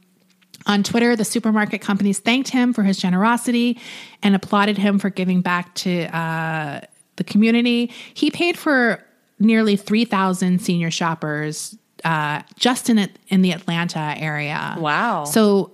[0.67, 3.79] on Twitter, the supermarket companies thanked him for his generosity
[4.23, 6.81] and applauded him for giving back to uh,
[7.17, 7.93] the community.
[8.15, 9.05] He paid for
[9.39, 14.77] nearly 3,000 senior shoppers uh, just in in the Atlanta area.
[14.79, 15.25] Wow.
[15.25, 15.73] So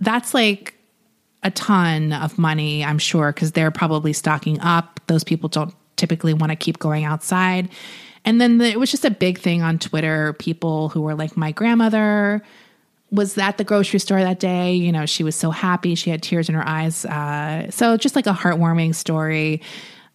[0.00, 0.74] that's like
[1.42, 5.00] a ton of money, I'm sure, because they're probably stocking up.
[5.06, 7.68] Those people don't typically want to keep going outside.
[8.24, 10.34] And then the, it was just a big thing on Twitter.
[10.34, 12.42] People who were like, my grandmother
[13.10, 14.74] was at the grocery store that day.
[14.74, 15.94] You know, she was so happy.
[15.94, 17.04] She had tears in her eyes.
[17.04, 19.62] Uh, so just like a heartwarming story.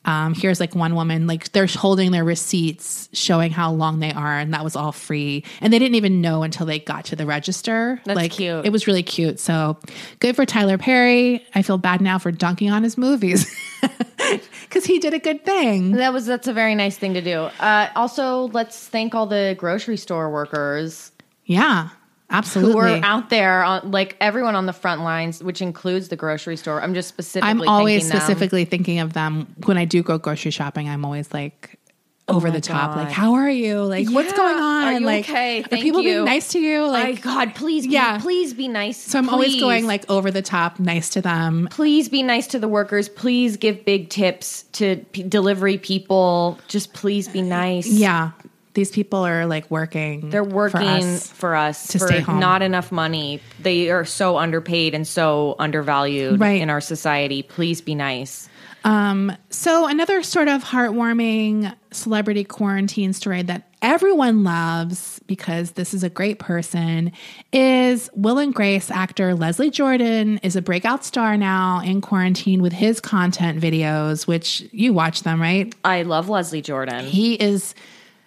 [0.06, 4.38] Um, here's like one woman, like they're holding their receipts showing how long they are,
[4.38, 5.44] and that was all free.
[5.62, 8.00] And they didn't even know until they got to the register.
[8.06, 8.66] That's like, cute.
[8.66, 9.40] It was really cute.
[9.40, 9.80] So
[10.20, 11.44] good for Tyler Perry.
[11.56, 13.52] I feel bad now for dunking on his movies
[14.62, 15.92] because he did a good thing.
[15.94, 17.42] That was that's a very nice thing to do.
[17.60, 21.12] Uh, also, let's thank all the grocery store workers
[21.46, 21.90] Yeah,
[22.30, 22.74] absolutely.
[22.74, 26.58] who are out there, on, like everyone on the front lines, which includes the grocery
[26.58, 26.82] store.
[26.82, 27.50] I'm just specifically.
[27.50, 28.20] I'm always thinking them.
[28.22, 30.90] specifically thinking of them when I do go grocery shopping.
[30.90, 31.80] I'm always like
[32.28, 33.04] Oh over Oh the top, God.
[33.04, 33.82] like, how are you?
[33.84, 35.04] Like, what's going on?
[35.04, 35.62] Like, okay?
[35.62, 36.10] are people you.
[36.14, 36.88] being nice to you?
[36.88, 38.20] Like, God, please, be, Yeah.
[38.20, 38.98] please be nice.
[38.98, 41.68] so I'm always going like over the top, nice to them.
[41.70, 43.10] Please be nice to the workers.
[43.10, 46.58] Please give big tips to p- delivery people.
[46.68, 47.88] Just please be uh, nice.
[47.88, 48.32] Yeah.
[48.74, 50.32] These people are like working.
[50.32, 51.28] They're for working us.
[51.28, 52.40] for us, to for stay home.
[52.40, 53.40] not enough money.
[53.62, 56.60] They are so underpaid and so undervalued Right.
[56.60, 57.42] in our society.
[57.44, 58.50] Please be nice.
[58.86, 66.04] Um, so, another sort of heartwarming celebrity quarantine story that everyone loves because this is
[66.04, 67.12] a great person
[67.52, 72.74] is Will and Grace actor Leslie Jordan is a breakout star now in quarantine with
[72.74, 75.74] his content videos, which you watch them, right?
[75.84, 77.06] I love Leslie Jordan.
[77.06, 77.74] He is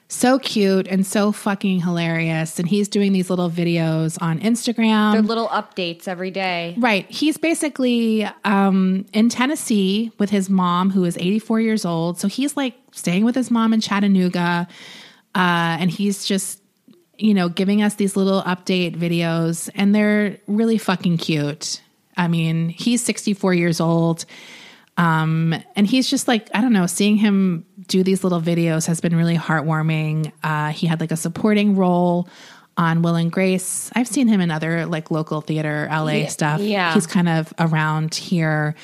[0.08, 2.58] so cute and so fucking hilarious.
[2.58, 5.12] And he's doing these little videos on Instagram.
[5.12, 6.74] They're little updates every day.
[6.78, 7.08] Right.
[7.10, 12.18] He's basically um, in Tennessee with his mom, who is 84 years old.
[12.18, 14.66] So he's like staying with his mom in Chattanooga.
[15.34, 16.62] Uh, and he's just,
[17.18, 21.82] you know, giving us these little update videos, and they're really fucking cute.
[22.16, 24.24] I mean, he's 64 years old.
[24.98, 29.00] Um, and he's just like, I don't know, seeing him do these little videos has
[29.00, 30.32] been really heartwarming.
[30.42, 32.28] Uh, he had like a supporting role
[32.76, 33.90] on Will and Grace.
[33.94, 36.60] I've seen him in other like local theater, LA stuff.
[36.60, 36.94] yeah.
[36.94, 38.74] He's kind of around here.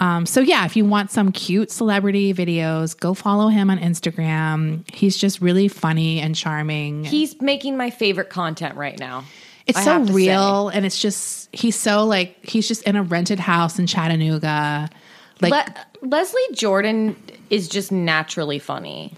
[0.00, 4.82] Um, so yeah, if you want some cute celebrity videos, go follow him on Instagram.
[4.92, 7.04] He's just really funny and charming.
[7.04, 9.24] He's making my favorite content right now.
[9.64, 13.38] it's I so real and it's just he's so like he's just in a rented
[13.38, 14.90] house in Chattanooga.
[15.42, 15.52] Like
[16.02, 17.16] Le- Leslie Jordan
[17.50, 19.12] is just naturally funny.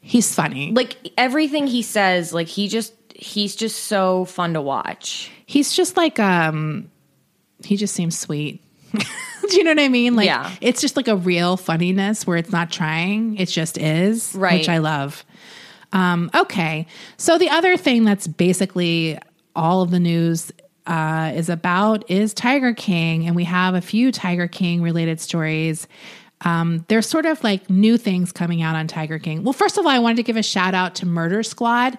[0.00, 0.72] he's funny.
[0.72, 5.30] Like everything he says, like he just he's just so fun to watch.
[5.46, 6.90] he's just like um
[7.64, 10.50] he just seems sweet do you know what i mean like Yeah.
[10.60, 14.60] it's just like a real funniness where it's not trying it just is Right.
[14.60, 15.24] which i love
[15.94, 19.18] um okay so the other thing that's basically
[19.54, 20.52] all of the news
[20.86, 25.86] uh, is about is Tiger King, and we have a few Tiger King related stories.
[26.42, 29.42] Um, there's sort of like new things coming out on Tiger King.
[29.42, 31.98] Well, first of all, I wanted to give a shout out to Murder Squad.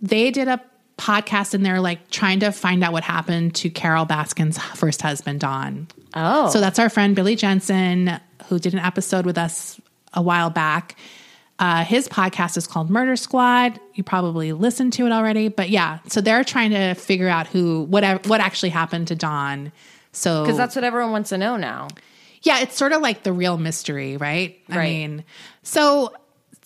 [0.00, 0.62] They did a
[0.96, 5.40] podcast and they're like trying to find out what happened to Carole Baskin's first husband,
[5.40, 5.88] Don.
[6.14, 6.50] Oh.
[6.50, 9.80] So that's our friend Billy Jensen, who did an episode with us
[10.12, 10.96] a while back.
[11.58, 13.78] Uh, his podcast is called Murder Squad.
[13.94, 16.00] You probably listened to it already, but yeah.
[16.08, 19.70] So they're trying to figure out who, what, what actually happened to Don.
[20.12, 21.88] So Because that's what everyone wants to know now.
[22.42, 24.58] yeah, it's sort of like the real mystery, right?
[24.68, 24.88] I Right.
[24.88, 25.24] mean,
[25.62, 26.12] so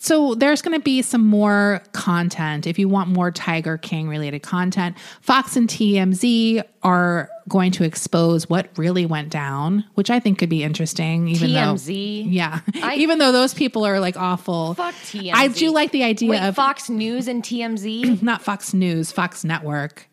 [0.01, 4.41] so there's going to be some more content if you want more Tiger King related
[4.41, 4.97] content.
[5.19, 10.47] Fox and TMZ are going to expose what really went down, which I think could
[10.47, 11.27] be interesting.
[11.27, 12.23] Even TMZ?
[12.23, 14.73] though, yeah, I- even though those people are like awful.
[14.75, 15.33] Fuck TMZ.
[15.33, 18.21] I do like the idea Wait, of Fox News and TMZ.
[18.21, 20.07] not Fox News, Fox Network.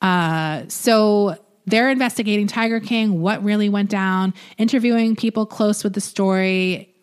[0.00, 6.00] Uh, so they're investigating Tiger King, what really went down, interviewing people close with the
[6.00, 6.93] story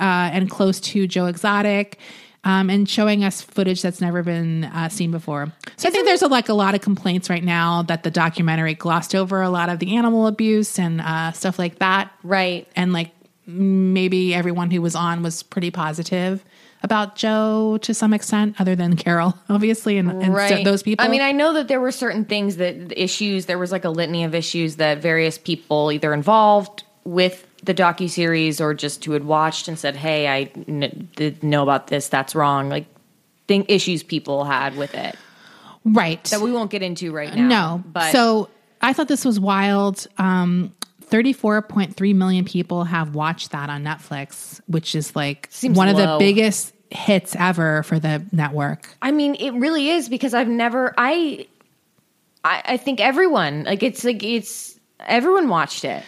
[0.00, 1.98] uh, and close to Joe Exotic.
[2.44, 5.52] Um, and showing us footage that's never been uh, seen before.
[5.76, 8.74] So I think there's a, like a lot of complaints right now that the documentary
[8.74, 12.68] glossed over a lot of the animal abuse and uh, stuff like that right.
[12.76, 13.10] and like
[13.46, 16.44] maybe everyone who was on was pretty positive
[16.82, 20.64] about Joe to some extent, other than Carole, obviously, and, and so- right.
[20.64, 21.04] those people.
[21.04, 23.46] I mean, I know that there were certain things that issues.
[23.46, 28.08] There was like a litany of issues that various people either involved with the docu
[28.08, 32.08] series or just who had watched and said, "Hey, I did know about this.
[32.08, 32.86] That's wrong." Like
[33.46, 35.16] think issues people had with it
[35.86, 36.22] right?
[36.24, 37.46] that we won't get into right now.
[37.46, 38.48] no, but so
[38.80, 40.06] I thought this was wild.
[40.18, 45.76] Um, Thirty-four point three million people have watched that on Netflix, which is like Seems
[45.76, 48.92] one of the biggest hits ever for the network.
[49.00, 50.92] I mean, it really is because I've never.
[50.98, 51.46] I,
[52.42, 56.02] I, I think everyone like it's like it's everyone watched it.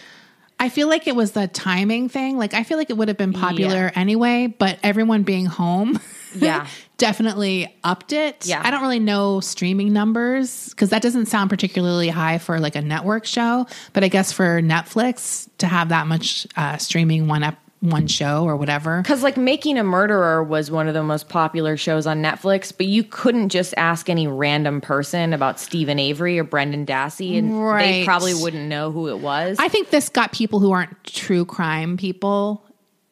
[0.59, 2.37] I feel like it was the timing thing.
[2.37, 5.99] Like I feel like it would have been popular anyway, but everyone being home,
[6.35, 6.67] Yeah.
[6.97, 8.45] definitely upped it.
[8.45, 8.61] Yeah.
[8.63, 12.81] I don't really know streaming numbers because that doesn't sound particularly high for like a
[12.81, 17.57] network show, but I guess for Netflix to have that much uh, streaming one ep-
[17.81, 19.01] one show or whatever.
[19.01, 22.87] Because like Making a Murderer was one of the most popular shows on Netflix, but
[22.87, 28.03] you couldn't just ask any random person about Steven Avery or Brendan Dassey, and they
[28.03, 29.57] probably wouldn't know who it was.
[29.59, 32.65] I think this got people who aren't true crime people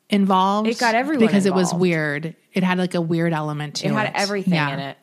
[0.10, 0.68] involved.
[0.70, 2.36] It got everyone because it was weird.
[2.54, 3.94] It had like a weird element to it it.
[3.94, 4.74] had everything Yeah.
[4.74, 4.98] in it.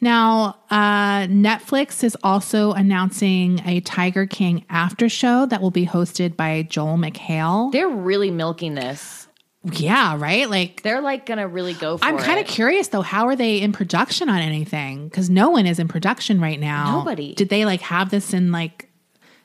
[0.00, 6.36] Now, uh, Netflix is also announcing a Tiger King after show that will be hosted
[6.36, 7.72] by Joel McHale.
[7.72, 9.26] They're really milking this.
[9.72, 10.48] yeah, right.
[10.48, 12.08] Like, They're like gonna really go for it.
[12.08, 13.02] I'm kind of curious though.
[13.02, 15.08] How are they in production on anything?
[15.08, 16.98] Because no one is in production right now.
[16.98, 17.34] Nobody.
[17.34, 18.88] Did they like have this in like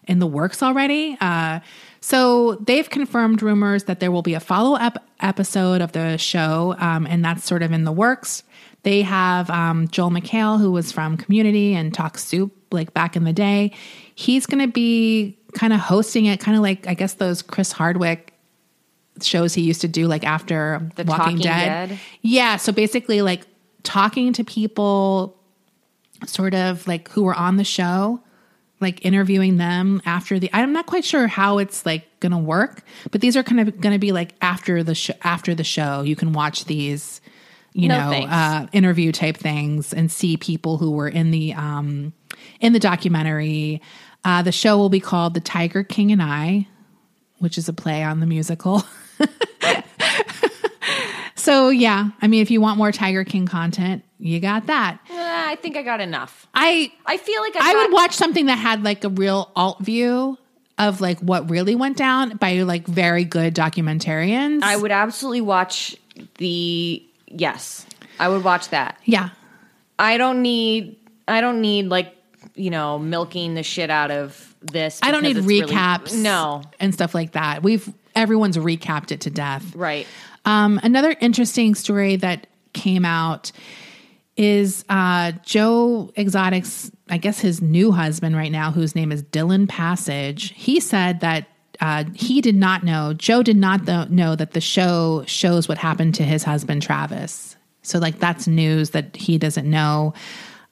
[0.08, 1.18] in the works already?
[1.22, 1.62] Uh,
[2.02, 6.76] so they've confirmed rumors that there will be a follow up episode of the show,
[6.80, 8.44] um, and that's sort of in the works.
[8.84, 13.24] They have um, Joel McHale, who was from Community and Talk Soup, like back in
[13.24, 13.74] the day.
[14.16, 17.72] He's going to be kind of hosting it, kind of like I guess those Chris
[17.72, 18.34] Hardwick
[19.22, 21.90] shows he used to do, like after The Walking Talking Dead.
[21.90, 22.00] Dead?
[22.22, 23.44] Yeah, so basically, like
[23.84, 25.38] talking to people,
[26.26, 28.22] sort of like who were on the show,
[28.80, 30.50] like interviewing them after the.
[30.54, 33.80] I'm not quite sure how it's like going to work, but these are kind of
[33.80, 35.14] going to be like after the show.
[35.24, 37.21] After the show, you can watch these,
[37.74, 42.14] you No know, uh, interview type things and see people who were in the um
[42.60, 43.82] in the documentary.
[44.24, 46.68] Uh, the show will be called "The Tiger King and I,"
[47.40, 48.84] which is a play on the musical.
[51.36, 55.00] so yeah, I mean, if you want more Tiger King content, you got that.
[55.10, 56.48] Uh, I think I got enough.
[56.54, 59.52] I I feel like I, I got, would watch something that had like a real
[59.56, 60.38] alt view
[60.78, 64.62] of like what really went down by like very good documentarians.
[64.64, 65.96] I would absolutely watch
[66.38, 67.06] the
[67.36, 67.86] yes.
[68.20, 68.98] I would watch that.
[69.06, 69.30] yeah.
[70.00, 72.16] I don't need I don't need like
[72.56, 75.00] you know milking the shit out of this.
[75.04, 77.62] I don't need it's really- recaps no, and stuff like that.
[77.64, 79.76] We've everyone's recapped it to death.
[79.76, 80.08] right.
[80.44, 83.52] Um, another interesting story that came out
[84.38, 89.68] is uh, Joe Exotic's, I guess his new husband right now, whose name is Dillon
[89.68, 90.52] Passage.
[90.56, 91.48] He said that
[91.82, 95.80] uh, he did not know, Joe did not th- know that the show shows what
[95.80, 97.58] happened to his husband, Travis.
[97.82, 100.14] So, like, that's news that he doesn't know.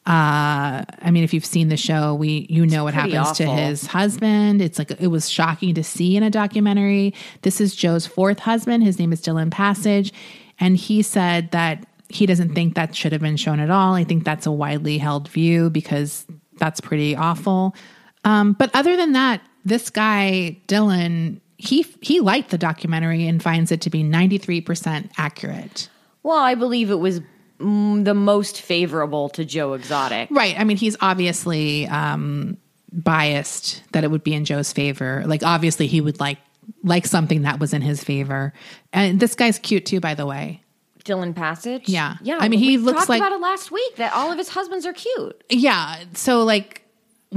[0.05, 3.45] Uh, I mean, if you've seen the show, we you know what pretty happens to
[3.47, 4.61] his husband.
[4.61, 7.13] It's like it was shocking to see in a documentary.
[7.41, 8.83] This is Joe's fourth husband.
[8.83, 10.13] His name is Dillon Passage,
[10.59, 13.93] and he said that he doesn't think that should have been shown at all.
[13.93, 16.25] I think that's a widely held view because
[16.57, 17.75] that's pretty awful.
[18.23, 23.71] Um, but other than that, this guy Dillon, he he liked the documentary and finds
[23.71, 25.89] it to be ninety three percent accurate.
[26.23, 27.21] Well, I believe it was
[27.59, 30.29] mm, the most favorable to Joe Exotic.
[30.31, 30.59] Right.
[30.59, 32.57] I mean, he's obviously um,
[32.91, 35.23] biased that it would be in Joe's favor.
[35.25, 36.37] Like, obviously, he would like
[36.83, 38.53] like something that was in his favor.
[38.93, 40.61] And this guy's cute too, by the way.
[41.05, 41.87] Dillon Passage.
[41.87, 42.17] Yeah.
[42.21, 42.37] yeah.
[42.39, 44.49] I mean, he we looks talked like- about it last week that all of his
[44.49, 45.41] husbands are cute.
[45.49, 46.03] Yeah.
[46.13, 46.83] So, like,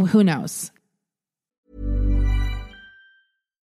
[0.09, 0.72] who knows?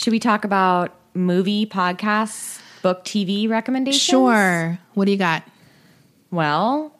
[0.00, 4.00] Should we talk about movie, podcasts, book, TV recommendations?
[4.00, 4.78] Sure.
[4.94, 5.42] What do you got?
[6.30, 6.98] Well,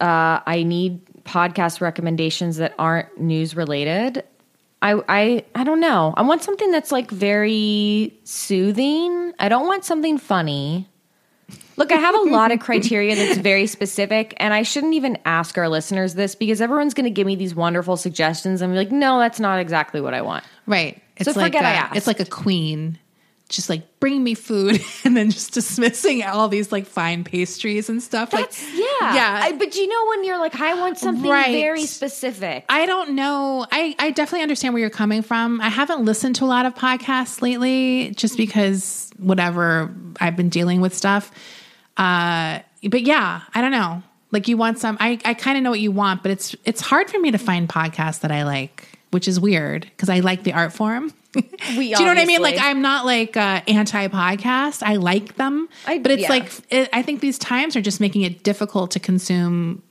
[0.00, 4.22] uh, I need podcast recommendations that aren't news related.
[4.80, 6.14] I, I I don't know.
[6.16, 9.32] I want something that's like very soothing.
[9.40, 10.88] I don't want something funny.
[11.76, 15.58] Look, I have a lot of criteria that's very specific, and I shouldn't even ask
[15.58, 18.62] our listeners this because everyone's going to give me these wonderful suggestions.
[18.62, 20.44] and be like, no, that's not exactly what I want.
[20.66, 21.02] Right.
[21.16, 21.96] It's So like forget I a- asked.
[21.96, 22.98] It's like a queen,
[23.48, 28.02] just like bring me food, and then just dismissing all these like fine pastries and
[28.02, 28.30] stuff.
[28.32, 29.40] That's like, yeah, yeah.
[29.44, 31.52] I, but you know when you're like, I want something Right.
[31.52, 32.64] very specific.
[32.68, 33.66] I don't know.
[33.70, 35.60] I, I definitely understand where you're coming from.
[35.60, 40.80] I haven't listened to a lot of podcasts lately just because whatever I've been dealing
[40.80, 41.30] with stuff.
[41.96, 44.02] Uh, but yeah, I don't know.
[44.32, 46.80] Like you want some I, I kind of know what you want, but it's it's
[46.80, 50.42] hard for me to find podcasts that I like, which is weird because I like
[50.44, 51.10] the art form.
[51.78, 52.42] We Do you know what I mean?
[52.42, 54.82] Like I'm not like uh, anti podcast.
[54.82, 56.28] I like them, I- but it's yeah.
[56.28, 59.82] like it, I think these times are just making it difficult to consume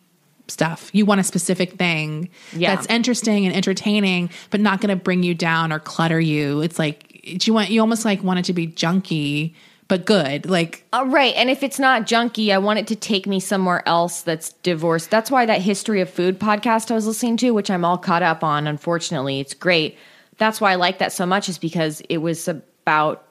[0.48, 0.92] stuff.
[0.94, 2.76] You want a specific thing Yeah.
[2.76, 6.62] that's interesting and entertaining, but not going to bring you down or clutter you.
[6.62, 9.56] It's like you want you almost like want it to be junky
[9.88, 10.50] but good.
[10.50, 11.34] Like Uh, right.
[11.36, 15.10] And if it's not junky, I want it to take me somewhere else that's divorced.
[15.12, 18.24] That's why that History of Food podcast I was listening to, which I'm all caught
[18.24, 19.98] up on, unfortunately, it's great.
[20.38, 23.24] That's why I like that so much, is because it was about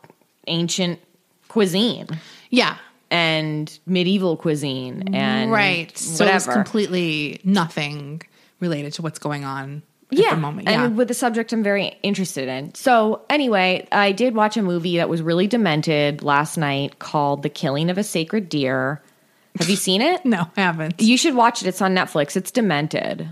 [0.47, 1.01] ancient
[1.49, 2.09] cuisine
[2.51, 2.77] yeah,
[3.11, 5.97] and medieval cuisine and right.
[5.97, 6.53] So it's whatever.
[6.53, 8.23] completely nothing
[8.61, 10.35] related to what's going on at yeah.
[10.35, 10.69] the moment.
[10.69, 10.85] Yeah.
[10.85, 12.75] And with the subject I'm very interested in.
[12.75, 17.49] So, anyway, I did watch a movie that was really demented last night called The
[17.49, 19.03] Killing of a Sacred Deer.
[19.59, 20.25] Have you seen it?
[20.25, 21.01] no, I haven't.
[21.01, 21.69] You should watch it.
[21.69, 22.37] It's on Netflix.
[22.37, 23.29] It's demented.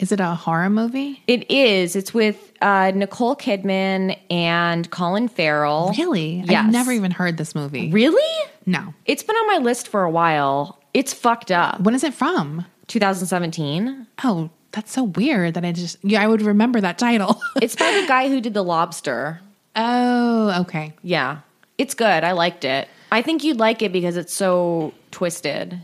[0.00, 1.22] Is it a horror movie?
[1.28, 1.94] It is.
[1.94, 5.94] It's with uh, Nicole Kidman and Colin Farrell.
[5.96, 6.42] Really?
[6.46, 6.64] Yes.
[6.64, 7.90] I've never even heard this movie.
[7.90, 8.50] Really?
[8.66, 8.92] No.
[9.06, 10.80] It's been on my list for a while.
[10.94, 11.80] It's fucked up.
[11.80, 12.66] When is it from?
[12.88, 14.06] 2017.
[14.24, 17.40] Oh, that's so weird that I just yeah, I would remember that title.
[17.62, 19.40] It's by the guy who did The Lobster.
[19.76, 20.92] oh, okay.
[21.02, 21.38] Yeah.
[21.78, 22.24] It's good.
[22.24, 22.88] I liked it.
[23.10, 25.80] I think you'd like it because it's so twisted.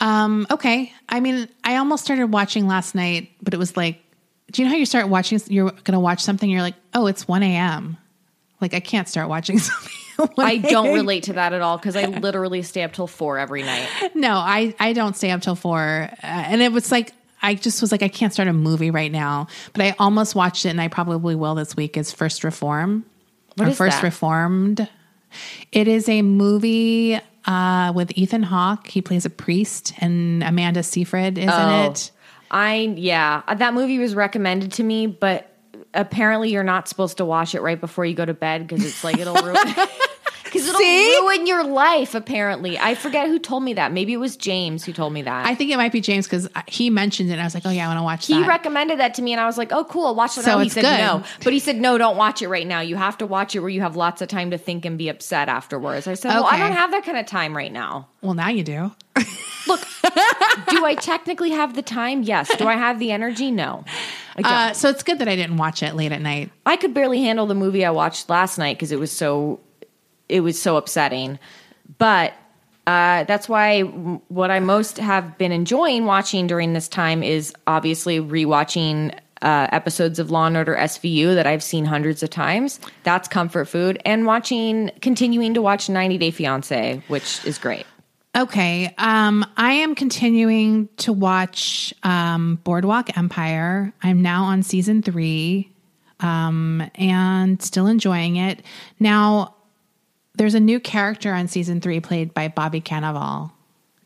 [0.00, 0.92] Um, okay.
[1.08, 4.00] I mean, I almost started watching last night, but it was like,
[4.50, 5.40] do you know how you start watching?
[5.48, 7.96] You're going to watch something, you're like, oh, it's 1 a.m.
[8.60, 9.92] Like, I can't start watching something.
[10.18, 13.06] at 1 I don't relate to that at all because I literally stay up till
[13.06, 13.88] four every night.
[14.14, 15.80] No, I, I don't stay up till four.
[16.12, 17.12] Uh, and it was like,
[17.44, 19.46] I just was like, I can't start a movie right now.
[19.72, 21.96] But I almost watched it, and I probably will this week.
[21.96, 23.04] Is First Reform?
[23.56, 24.02] What or is First that?
[24.02, 24.88] Reformed?
[25.70, 28.86] It is a movie uh, with Ethan Hawke.
[28.88, 31.90] He plays a priest, and Amanda Seyfried is in Oh.
[31.90, 32.10] it.
[32.50, 35.50] I yeah, that movie was recommended to me, but
[35.92, 39.02] apparently you're not supposed to watch it right before you go to bed because it's
[39.04, 39.56] like it'll ruin
[40.54, 41.18] because it'll See?
[41.20, 42.14] ruin your life.
[42.14, 43.92] Apparently, I forget who told me that.
[43.92, 45.46] Maybe it was James who told me that.
[45.46, 47.32] I think it might be James because he mentioned it.
[47.32, 48.46] And I was like, oh yeah, I want to watch he that.
[48.48, 50.58] recommended that to me, and I was like, "Oh, cool, I'll watch it So now."
[50.60, 50.98] He said good.
[50.98, 52.80] no, but he said no, don't watch it right now.
[52.80, 55.08] You have to watch it where you have lots of time to think and be
[55.08, 56.06] upset afterwards.
[56.06, 58.62] I said, "Well, I don't have that kind of time right now." well, now you
[58.62, 58.92] do.
[59.66, 59.80] Look,
[60.68, 62.22] do I technically have the time?
[62.22, 62.54] Yes.
[62.56, 63.50] Do I have the energy?
[63.50, 63.84] No.
[64.42, 66.50] Uh, so it's good that I didn't watch it late at night.
[66.66, 69.60] I could barely handle the movie I watched last night because it was so
[70.28, 71.38] it was so upsetting.
[71.98, 72.34] But
[72.86, 78.20] uh, that's why what I most have been enjoying watching during this time is obviously
[78.20, 82.80] rewatching uh, episodes of Law and Order SVU that I've seen hundreds of times.
[83.02, 87.86] That's comfort food, and watching, continuing to watch 90 Day Fiance, which is great.
[88.36, 88.92] Okay.
[88.98, 93.92] Um, I am continuing to watch um, Boardwalk Empire.
[94.02, 95.70] I'm now on season three
[96.18, 98.62] um, and still enjoying it.
[98.98, 99.54] Now,
[100.34, 103.52] there's a new character on season three played by Bobby Cannavale.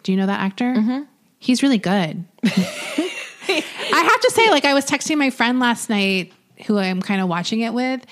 [0.03, 0.75] Do you know that actor?
[0.75, 1.03] Mm-hmm.
[1.39, 2.25] He's really good.
[2.45, 6.33] I have to say, like, I was texting my friend last night
[6.67, 8.05] who I'm kind of watching it with,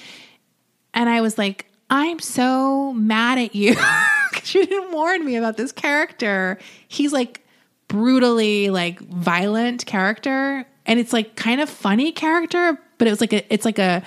[0.95, 3.77] and I was like, I'm so mad at you
[4.31, 6.59] because you didn't warn me about this character.
[6.89, 7.43] He's like
[7.89, 13.33] brutally like violent character, and it's like kind of funny character, but it was like
[13.33, 14.03] a it's like a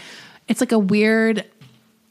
[0.48, 1.46] it's like a weird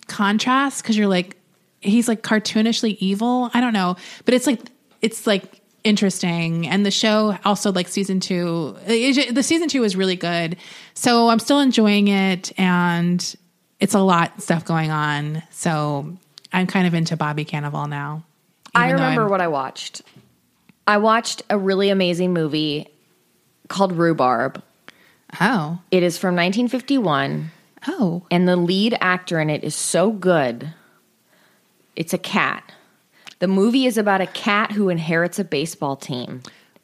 [0.07, 1.38] contrast because you're like
[1.81, 3.51] he's like cartoonishly evil.
[3.55, 4.61] I don't know, but it's like
[5.03, 8.76] it's like interesting, and the show also like season two.
[8.87, 10.57] it- the season two was really good,
[10.95, 13.37] so I'm still enjoying it, and
[13.81, 15.43] it's a lot of stuff going on.
[15.51, 16.16] So
[16.53, 18.24] I'm kind of into Bobby Cannavale now.
[18.74, 20.03] I remember what I watched.
[20.87, 22.89] I watched a really amazing movie
[23.68, 24.62] called Rhubarb.
[25.41, 27.51] Oh, It is from 1951,
[27.87, 30.72] oh, and the lead actor in it is so good.
[31.99, 32.63] It's a cat.
[33.41, 36.43] The movie is about a cat who inherits a baseball team.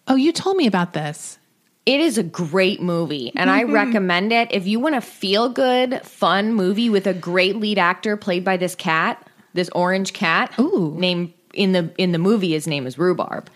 [0.09, 0.17] oh!
[0.17, 1.39] You told me about this.
[1.87, 4.49] It is a great movie, and I recommend it.
[4.51, 8.57] If you want a feel good, fun movie with a great lead actor played by
[8.57, 10.95] this cat, this orange cat, Ooh.
[10.99, 13.49] name in the in the movie, his name is Rhubarb.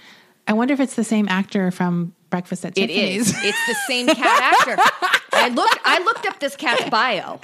[0.46, 3.30] I wonder if it's the same actor from Breakfast at It Tiffany's.
[3.30, 3.34] is.
[3.42, 4.76] It's the same cat actor.
[5.38, 5.78] I looked.
[5.84, 7.40] I looked up this cat's bio.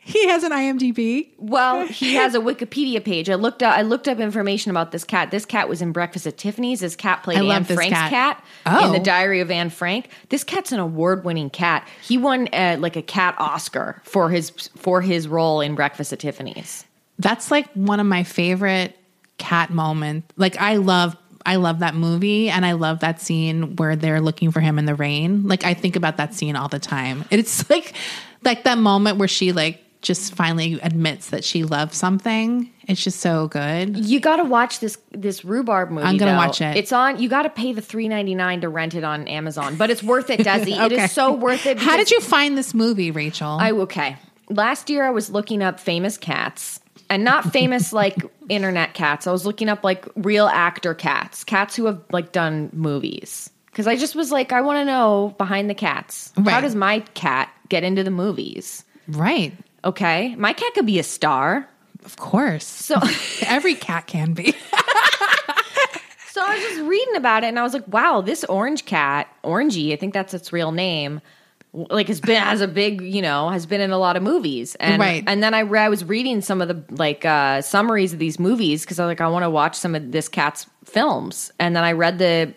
[0.00, 1.28] he has an IMDb.
[1.38, 3.28] Well, he has a Wikipedia page.
[3.30, 3.76] I looked up.
[3.76, 5.30] I looked up information about this cat.
[5.30, 6.80] This cat was in Breakfast at Tiffany's.
[6.80, 8.10] This cat played I Anne Frank's cat.
[8.10, 8.86] cat, Oh.
[8.86, 10.08] in the Diary of Anne Frank.
[10.30, 11.86] This cat's an award-winning cat.
[12.02, 16.18] He won uh, like a cat Oscar for his for his role in Breakfast at
[16.20, 16.84] Tiffany's.
[17.18, 18.96] That's like one of my favorite
[19.38, 20.26] cat moments.
[20.36, 21.16] Like I love
[21.46, 24.84] I love that movie and I love that scene where they're looking for him in
[24.86, 25.46] the rain.
[25.46, 27.24] Like I think about that scene all the time.
[27.30, 27.94] It's like
[28.42, 32.70] like that moment where she like just finally admits that she loves something.
[32.86, 33.96] It's just so good.
[33.96, 36.06] You got to watch this this rhubarb movie.
[36.06, 36.36] I'm gonna though.
[36.36, 36.76] watch it.
[36.76, 37.18] It's on.
[37.20, 40.02] You got to pay the three ninety nine to rent it on Amazon, but it's
[40.02, 40.72] worth it, Desi.
[40.84, 41.04] It Okay.
[41.04, 41.78] is so worth it.
[41.78, 43.56] How did you find this movie, Rachel?
[43.60, 44.16] I okay.
[44.50, 46.80] Last year I was looking up famous cats.
[47.10, 48.16] And not famous like
[48.48, 49.26] internet cats.
[49.26, 53.50] I was looking up like real actor cats, cats who have like done movies.
[53.66, 56.32] Because I just was like, I want to know behind the cats.
[56.44, 58.84] How does my cat get into the movies?
[59.08, 59.52] right.
[59.84, 61.68] Okay, my cat could be a star.
[62.06, 62.64] Of course.
[62.64, 62.98] So,
[63.46, 64.52] Every cat can be.
[66.30, 69.28] so I was just reading about it, and I was like, wow, this orange cat,
[69.44, 71.20] Orangey, I think that's its real name.
[71.76, 74.76] Like has been has a big you know has been in a lot of movies
[74.76, 75.24] and Right.
[75.26, 78.38] and then I re- I was reading some of the like uh, summaries of these
[78.38, 81.74] movies because I was like I want to watch some of this cat's films and
[81.74, 82.54] then I read the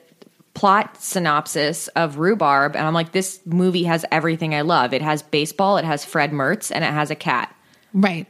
[0.54, 4.92] plot synopsis of Rhubarb, and I'm like, this movie has everything I love.
[4.94, 7.56] It has baseball, it has Fred Mertz, and it has a cat.
[7.94, 8.26] Right.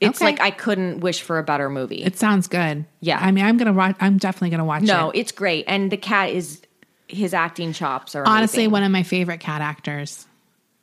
[0.00, 0.24] It's Okay.
[0.26, 2.02] like I couldn't wish for a better movie.
[2.02, 2.84] It sounds good.
[3.00, 3.18] Yeah.
[3.20, 3.96] I mean, I'm gonna watch.
[4.00, 4.86] I'm definitely gonna watch it.
[4.86, 5.18] no, it.
[5.20, 6.62] it's great, and the cat is
[7.08, 8.70] his acting chops are Honestly, amazing.
[8.72, 10.26] one of my favorite cat actors.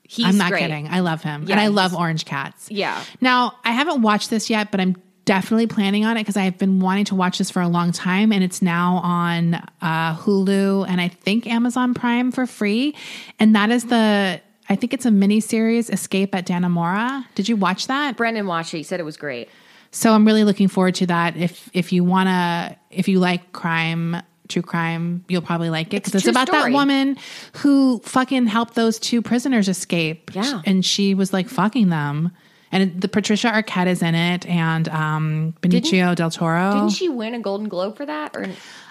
[0.08, 0.62] He's I'm not great.
[0.62, 0.88] kidding.
[0.88, 2.70] I love him, Yeah, and I love orange cats.
[2.70, 3.02] Yeah.
[3.22, 4.96] Now I haven't watched this yet, but I'm
[5.26, 8.32] definitely planning on it because I've been wanting to watch this for a long time,
[8.32, 12.96] and it's now on uh, Hulu and I think Amazon Prime for free.
[13.40, 14.40] And that is the
[14.70, 17.26] I think it's a mini series, Escape at Dannemora.
[17.36, 18.16] Did you watch that?
[18.18, 18.78] Brendan watched it.
[18.78, 19.50] He said it was great.
[19.92, 21.36] So I'm really looking forward to that.
[21.38, 24.18] If if you wanna, if you like crime,
[24.48, 27.18] true crime, you'll probably like it because It's it's, about that woman
[27.58, 30.32] who fucking helped those two prisoners escape.
[30.36, 30.62] Yeah.
[30.66, 32.32] and she was like fucking them.
[32.72, 36.74] And the Patricia Arquette is in it, and um, Benicio del Toro.
[36.74, 38.36] Didn't she win a Golden Globe for that?
[38.36, 38.48] Or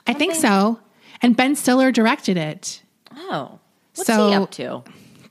[0.07, 0.79] I think so.
[1.21, 2.83] And Ben Stiller directed it,
[3.15, 3.59] oh,
[3.95, 4.83] what's So- he up to?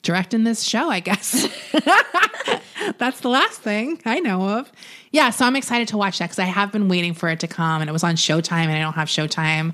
[0.04, 0.90] directing this show.
[0.90, 1.48] I guess
[2.98, 4.72] that's the last thing I know of.
[5.12, 7.48] Yeah, so I'm excited to watch that because I have been waiting for it to
[7.48, 9.74] come, and it was on Showtime, and I don't have Showtime.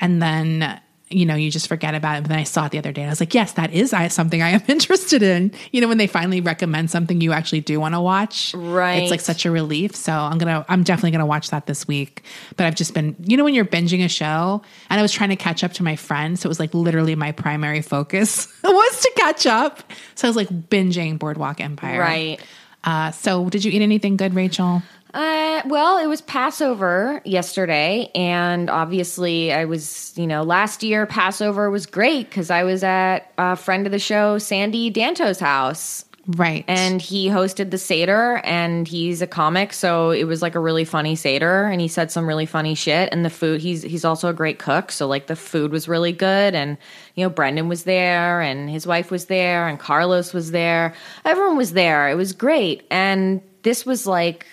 [0.00, 0.80] And then
[1.10, 2.22] you know you just forget about it.
[2.22, 3.94] But then I saw it the other day, and I was like, yes, that is
[4.12, 5.52] something I am interested in.
[5.70, 9.02] You know, when they finally recommend something you actually do want to watch, Right.
[9.02, 9.94] It's like such a relief.
[9.94, 12.22] So I'm gonna, I'm definitely gonna watch that this week.
[12.56, 15.30] But I've just been, you know, when you're binging a show, and I was trying
[15.30, 19.00] to catch up to my friends, so it was like literally my primary focus was
[19.02, 19.84] to catch up.
[20.16, 22.40] So I was like binging Boardwalk Empire, Right.
[22.82, 24.82] Uh, so did you eat anything good, Rachel?
[25.14, 31.70] Uh, well, it was Passover yesterday, and obviously, I was, you know, last year Passover
[31.70, 36.64] was great because I was at a friend of the show, Sandy Danto's house, Right.
[36.66, 40.84] and he hosted the Seder, and he's a comic, so it was like a really
[40.84, 44.28] funny Seder, and he said some really funny shit, and the food, he's he's also
[44.28, 46.76] a great cook, so like the food was really good, and
[47.14, 50.92] you know, Brendan was there, and his wife was there, and Carlos was there,
[51.24, 54.44] everyone was there, it was great, and this was like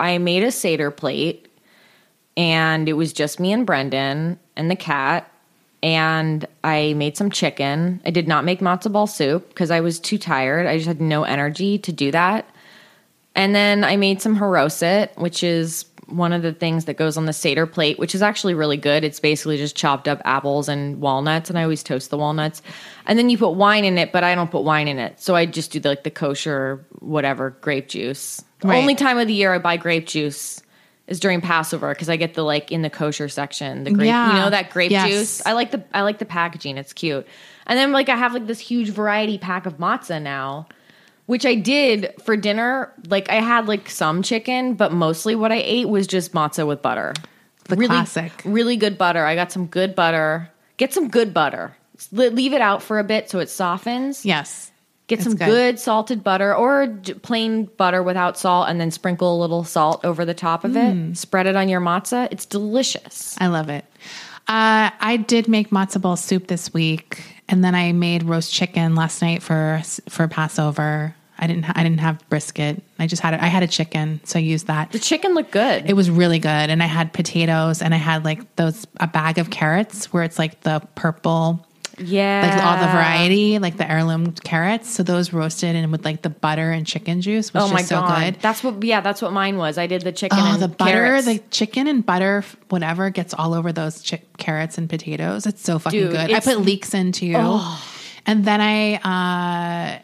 [0.00, 1.46] I made a Seder plate,
[2.36, 5.30] and it was just me and Brendan and the cat.
[5.82, 8.02] And I made some chicken.
[8.04, 10.66] I did not make matzo ball soup because I was too tired.
[10.66, 12.46] I just had no energy to do that.
[13.34, 17.26] And then I made some haroset, which is one of the things that goes on
[17.26, 19.04] the Seder plate, which is actually really good.
[19.04, 22.62] It's basically just chopped up apples and walnuts, and I always toast the walnuts.
[23.06, 25.20] And then you put wine in it, but I don't put wine in it.
[25.20, 28.42] So I just do the, like the kosher, whatever, grape juice.
[28.60, 28.76] The Right.
[28.78, 30.60] only time of the year I buy grape juice
[31.06, 34.28] is during Passover because I get the like in the kosher section, the grape, Yeah.
[34.28, 35.08] you know, that grape Yes.
[35.08, 35.46] juice.
[35.46, 36.76] I like the I like the packaging.
[36.78, 37.26] It's cute.
[37.66, 40.66] And then like I have like this huge variety pack of matzah now,
[41.30, 42.92] which I did for dinner.
[43.06, 46.82] Like I had like some chicken, but mostly what I ate was just matzah with
[46.82, 47.14] butter.
[47.68, 48.32] The really, classic.
[48.44, 49.24] really good butter.
[49.24, 50.50] I got some good butter.
[50.76, 51.76] Get some good butter.
[52.10, 54.26] Leave it out for a bit so it softens.
[54.26, 54.72] yes.
[55.06, 55.46] Get some good.
[55.46, 55.78] good.
[55.78, 56.86] salted butter or
[57.22, 61.12] plain butter without salt, and then sprinkle a little salt over the top of Mm.
[61.12, 61.16] it.
[61.18, 62.28] Spread it on your matzah.
[62.30, 63.36] It's delicious.
[63.40, 63.84] I love it.
[64.48, 68.94] Uh, I did make matzo ball soup this week, and then I made roast chicken
[68.96, 71.14] last night for for Passover.
[71.40, 72.82] I didn't I didn't have brisket.
[72.98, 74.92] I just had a, I had a chicken, so I used that.
[74.92, 75.88] The chicken looked good.
[75.88, 79.38] It was really good, and I had potatoes, and I had like those a bag
[79.38, 81.66] of carrots where it's like the purple,
[81.98, 84.90] yeah, like all the variety, like the heirloom carrots.
[84.90, 87.82] So those roasted and with like the butter and chicken juice was Oh just my
[87.82, 88.42] so god, good.
[88.42, 88.82] that's what.
[88.84, 89.78] Yeah, that's what mine was.
[89.78, 91.26] I did the chicken Oh, and the butter, carrots.
[91.26, 95.46] the chicken and butter, whatever gets all over those chi- carrots and potatoes.
[95.46, 96.32] It's so fucking Dude, good.
[96.32, 97.34] I put leeks in too,
[98.26, 98.94] and then I,
[99.98, 100.02] uh,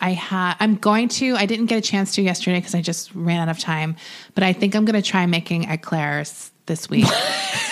[0.00, 0.54] I had.
[0.60, 1.34] I'm going to.
[1.36, 3.96] I didn't get a chance to yesterday because I just ran out of time.
[4.34, 7.04] But I think I'm going to try making eclairs this week.
[7.06, 7.70] that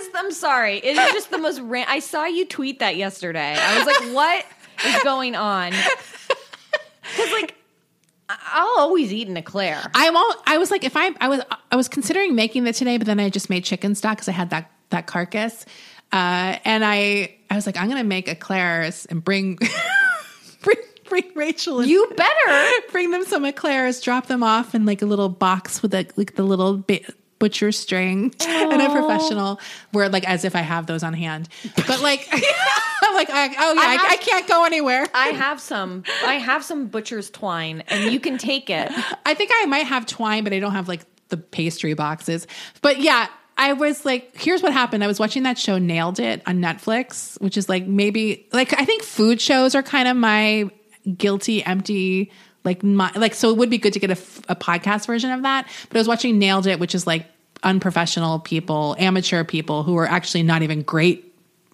[0.00, 0.08] is.
[0.14, 0.78] I'm sorry.
[0.78, 1.60] It is just the most.
[1.60, 3.54] Ran- I saw you tweet that yesterday.
[3.58, 4.44] I was like, what
[4.86, 5.70] is going on?
[5.70, 7.54] Because like,
[8.28, 9.80] I- I'll always eat an eclair.
[9.94, 10.40] I won't.
[10.46, 11.40] I was like, if I, I was,
[11.70, 14.32] I was considering making that today, but then I just made chicken stock because I
[14.32, 15.64] had that that carcass,
[16.12, 19.58] uh, and I, I was like, I'm going to make eclairs and bring,
[20.62, 20.76] bring,
[21.08, 21.80] bring Rachel.
[21.80, 22.70] And, You better.
[22.92, 26.34] bring them some eclairs, drop them off in like a little box with a, like
[26.36, 27.00] the little ba-
[27.38, 29.60] butcher string and a professional
[29.92, 31.48] where like as if I have those on hand.
[31.86, 35.06] But like I'm like I, oh yeah, I, have- I can't go anywhere.
[35.14, 36.02] I have some.
[36.24, 38.90] I have some butcher's twine, and you can take it.
[39.24, 42.46] I think I might have twine, but I don't have like the pastry boxes.
[42.82, 43.28] But yeah,
[43.58, 45.02] I was like, here's what happened.
[45.04, 48.84] I was watching that show Nailed It on Netflix, which is like maybe like I
[48.84, 50.70] think food shows are kind of my
[51.16, 52.30] guilty empty
[52.64, 55.68] like my like so it would be good to get a podcast version of that.
[55.88, 57.26] But I was watching Nailed It, which is like
[57.62, 61.24] unprofessional people, amateur people who are actually not even great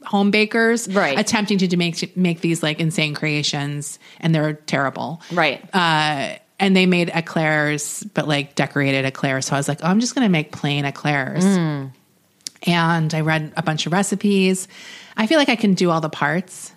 [0.05, 1.19] home bakers Right.
[1.19, 5.21] attempting to make make these like insane creations and they're terrible.
[5.33, 5.63] Right.
[5.75, 9.45] Uh and they made eclairs, but like decorated eclairs.
[9.47, 11.45] So I was like, oh, I'm just going to make plain eclairs.
[11.45, 11.91] Mm.
[12.67, 14.67] And I read a bunch of recipes.
[15.15, 16.73] I feel like I can do all the parts.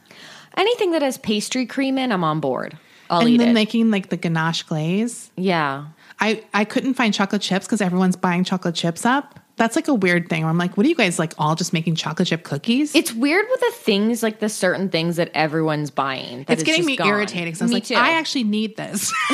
[0.57, 2.77] Anything that has pastry cream in, I'm on board.
[3.09, 3.53] I'll and eat then it.
[3.53, 5.31] making like the ganache glaze.
[5.37, 5.85] yeah.
[6.19, 9.39] I, I couldn't find chocolate chips because everyone's buying chocolate chips up.
[9.55, 10.41] That's like a weird thing.
[10.41, 12.95] Where I'm like, what are you guys like all just making chocolate chip cookies?
[12.95, 16.43] It's weird with the things like the certain things that everyone's buying.
[16.45, 17.07] that it's getting me gone.
[17.07, 17.53] irritating.
[17.53, 17.95] So I was Me like, too.
[17.95, 19.11] I actually need this.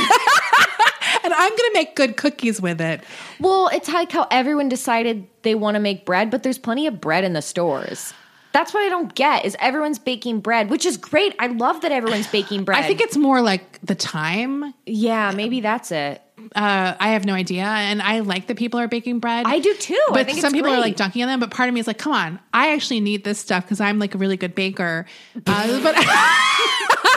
[1.26, 3.02] and I'm going to make good cookies with it.
[3.40, 7.00] Well, it's like how everyone decided they want to make bread, but there's plenty of
[7.02, 8.14] bread in the stores.
[8.52, 11.34] That's what I don't get is everyone's baking bread, which is great.
[11.40, 12.78] I love that everyone's baking bread.
[12.78, 14.74] I think it's more like the time.
[14.86, 16.22] yeah, maybe that's it.
[16.56, 17.64] Uh, I have no idea.
[17.64, 19.46] And I like that people are baking bread.
[19.48, 20.00] I do too.
[20.10, 21.40] I But think some people are like dunking on them.
[21.40, 23.98] But part of me is like, come on, I actually need this stuff because I'm
[23.98, 25.06] like a really good baker.
[25.48, 25.96] Uh, but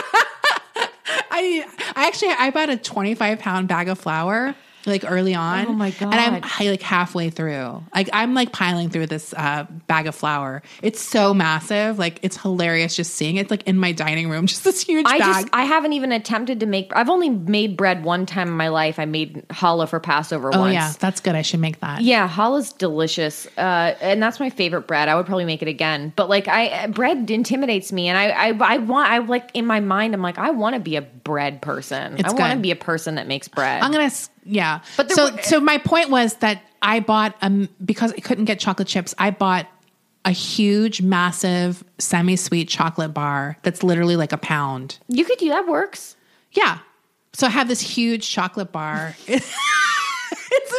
[1.09, 4.55] I, I actually, I bought a 25 pound bag of flour
[4.87, 5.67] like early on.
[5.67, 6.13] Oh my god!
[6.13, 7.83] And I'm like halfway through.
[7.93, 10.61] Like I'm like piling through this uh, bag of flour.
[10.81, 11.99] It's so massive.
[11.99, 14.47] Like it's hilarious just seeing it like in my dining room.
[14.47, 15.33] Just this huge I bag.
[15.43, 16.95] just I haven't even attempted to make.
[16.95, 18.97] I've only made bread one time in my life.
[18.99, 20.73] I made challah for Passover oh once.
[20.73, 21.35] yeah, that's good.
[21.35, 22.01] I should make that.
[22.01, 25.09] Yeah, challah's delicious, uh, and that's my favorite bread.
[25.09, 26.13] I would probably make it again.
[26.15, 29.79] But like, I bread intimidates me, and I, I, I want, I like in my
[29.79, 32.15] mind, I'm like, I want to be a bread person.
[32.17, 33.81] It's I want to be a person that makes bread.
[33.81, 34.11] I'm gonna,
[34.47, 34.79] yeah.
[34.95, 38.59] But so, were- so my point was that I bought um because I couldn't get
[38.59, 39.13] chocolate chips.
[39.17, 39.67] I bought
[40.25, 44.99] a huge, massive, semi-sweet chocolate bar that's literally like a pound.
[45.07, 45.67] you could do that.
[45.67, 46.15] Works.
[46.51, 46.79] Yeah.
[47.33, 49.15] So I have this huge chocolate bar.
[49.27, 49.53] it's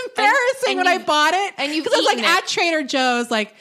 [0.06, 2.24] embarrassing and when I bought it, and you've because I was like it.
[2.24, 3.54] at Trader Joe's, like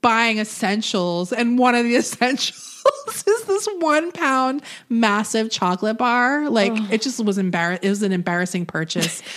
[0.00, 2.71] buying essentials, and one of the essentials
[3.08, 6.48] is this one pound massive chocolate bar.
[6.48, 7.86] Like it just was embarrassing.
[7.86, 9.22] It was an embarrassing purchase.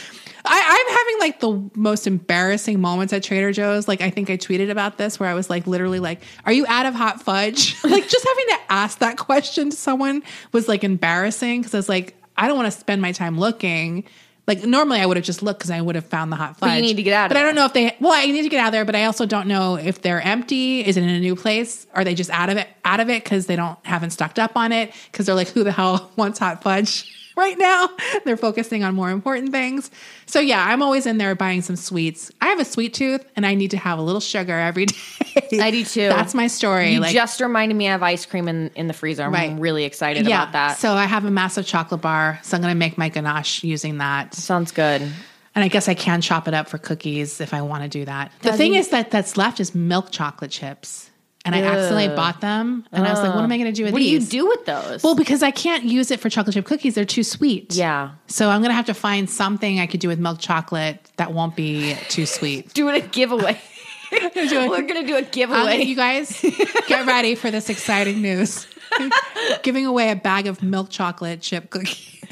[0.48, 3.88] I, I'm having like the most embarrassing moments at Trader Joe's.
[3.88, 6.66] Like I think I tweeted about this where I was like literally like, "Are you
[6.68, 10.84] out of hot fudge?" like just having to ask that question to someone was like
[10.84, 14.04] embarrassing because I was like, I don't want to spend my time looking.
[14.48, 16.76] Like normally I would have just looked because I would have found the hot fudge.
[16.76, 17.96] you need to get out of But I don't know if they.
[18.00, 20.22] Well, I need to get out of there, but I also don't know if they're
[20.22, 20.86] empty.
[20.86, 21.88] Is it in a new place?
[21.93, 22.68] Are they just out of it?
[22.84, 25.64] Out of it because they don't haven't stocked up on it because they're like, who
[25.64, 27.89] the hell wants hot fudge right now?
[28.25, 29.91] They're focusing on more important things.
[30.25, 32.31] So yeah, I'm always in there buying some sweets.
[32.41, 35.59] I have a sweet tooth, and I need to have a little sugar every day.
[35.59, 36.07] I do too.
[36.07, 36.93] That's my story.
[36.93, 39.23] You like, just reminded me I have ice cream in in the freezer.
[39.23, 39.59] I'm Right.
[39.59, 40.77] really excited about that.
[40.77, 43.97] So I have a massive chocolate bar, so I'm going to make my ganache using
[43.99, 44.33] that.
[44.33, 45.01] Sounds good.
[45.01, 48.03] And I guess I can chop it up for cookies if I want to do
[48.03, 48.31] that.
[48.41, 51.09] The thing is that that's left is milk chocolate chips.
[51.46, 52.86] And I accidentally bought them.
[52.91, 53.93] And I was like, what am I going to do with these?
[53.93, 55.04] What do you do with those?
[55.04, 56.96] Well, because I can't use it for chocolate chip cookies.
[56.96, 57.74] They're too sweet.
[57.76, 58.12] yeah.
[58.28, 61.32] So I'm going to have to find something I could do with milk chocolate that
[61.34, 62.74] won't be too sweet.
[62.74, 63.62] Doing a giveaway.
[64.12, 64.30] We're
[64.84, 65.84] gonna do a Um, giveaway.
[65.84, 66.39] you guys
[66.88, 68.66] get ready for this exciting news.
[69.64, 72.24] Giving away a bag of milk chocolate chip cookies.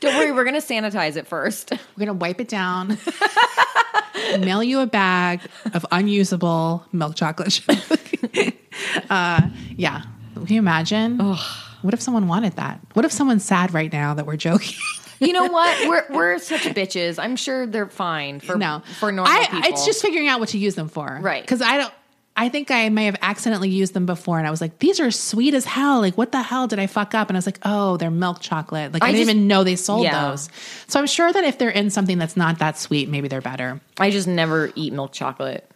[0.00, 1.70] Don't worry, we're gonna sanitize it first.
[1.72, 2.98] We're going to wipe it down,
[4.38, 5.40] mail you a bag
[5.72, 7.74] of unusable milk chocolate chip.
[9.10, 10.02] uh, yeah.
[10.34, 11.18] Can you imagine?
[11.18, 12.80] What if someone wanted that?
[12.94, 14.74] What if someone's sad right now that we're joking?
[15.20, 15.88] You know what?
[15.88, 17.22] We're we're such bitches.
[17.22, 18.82] I'm sure they're fine for no.
[18.98, 19.60] for normal I, people.
[19.70, 21.18] It's just figuring out what to use them for.
[21.22, 21.40] Right.
[21.40, 21.94] Because I don't.
[22.36, 25.12] I think I may have accidentally used them before, and I was like, "These are
[25.12, 26.00] sweet as hell!
[26.00, 28.40] Like, what the hell did I fuck up?" And I was like, "Oh, they're milk
[28.40, 28.92] chocolate.
[28.92, 30.30] Like, I, I didn't just- even know they sold Yeah.
[30.30, 30.48] those."
[30.88, 33.80] So I'm sure that if they're in something that's not that sweet, maybe they're better.
[33.98, 35.70] I just never eat milk chocolate.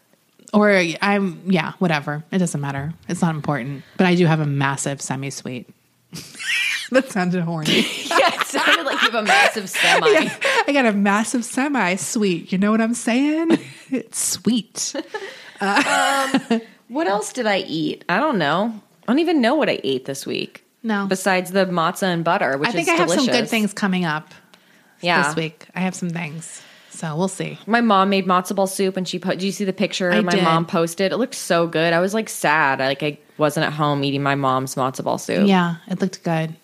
[0.52, 0.70] Or
[1.02, 2.24] I'm yeah, whatever.
[2.32, 2.94] It doesn't matter.
[3.08, 3.82] It's not important.
[3.96, 5.68] But I do have a massive semi sweet.
[6.90, 7.84] that sounded horny.
[8.08, 10.10] Yeah, it sounded like you have a massive semi.
[10.10, 10.34] Yeah,
[10.66, 12.50] I got a massive semi sweet.
[12.50, 13.58] You know what I'm saying?
[13.90, 14.94] It's sweet.
[15.60, 18.04] Um, what else did I eat?
[18.08, 18.80] I don't know.
[19.06, 20.64] I don't even know what I ate this week.
[20.82, 21.06] No.
[21.06, 24.04] Besides the matzah and butter, which I think is I have some good things coming
[24.04, 24.32] up
[25.00, 25.26] Yeah.
[25.26, 25.66] this week.
[25.74, 26.62] I have some things.
[26.98, 27.60] So we'll see.
[27.64, 29.38] My mom made matzo ball soup, and she put.
[29.38, 30.42] Did you see the picture I my did.
[30.42, 31.12] mom posted?
[31.12, 31.92] It looked so good.
[31.92, 32.80] I was like sad.
[32.80, 35.46] I, like I wasn't at home eating my mom's matzo ball soup.
[35.46, 36.56] Yeah, it looked good.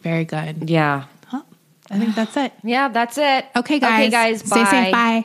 [0.00, 0.68] Very good.
[0.68, 1.04] Yeah.
[1.32, 1.46] Well,
[1.88, 2.52] I think that's it.
[2.64, 3.46] Yeah, that's it.
[3.54, 4.00] Okay, guys.
[4.00, 4.40] Okay, guys.
[4.40, 4.70] Stay bye.
[4.70, 4.92] safe.
[4.92, 5.24] Bye.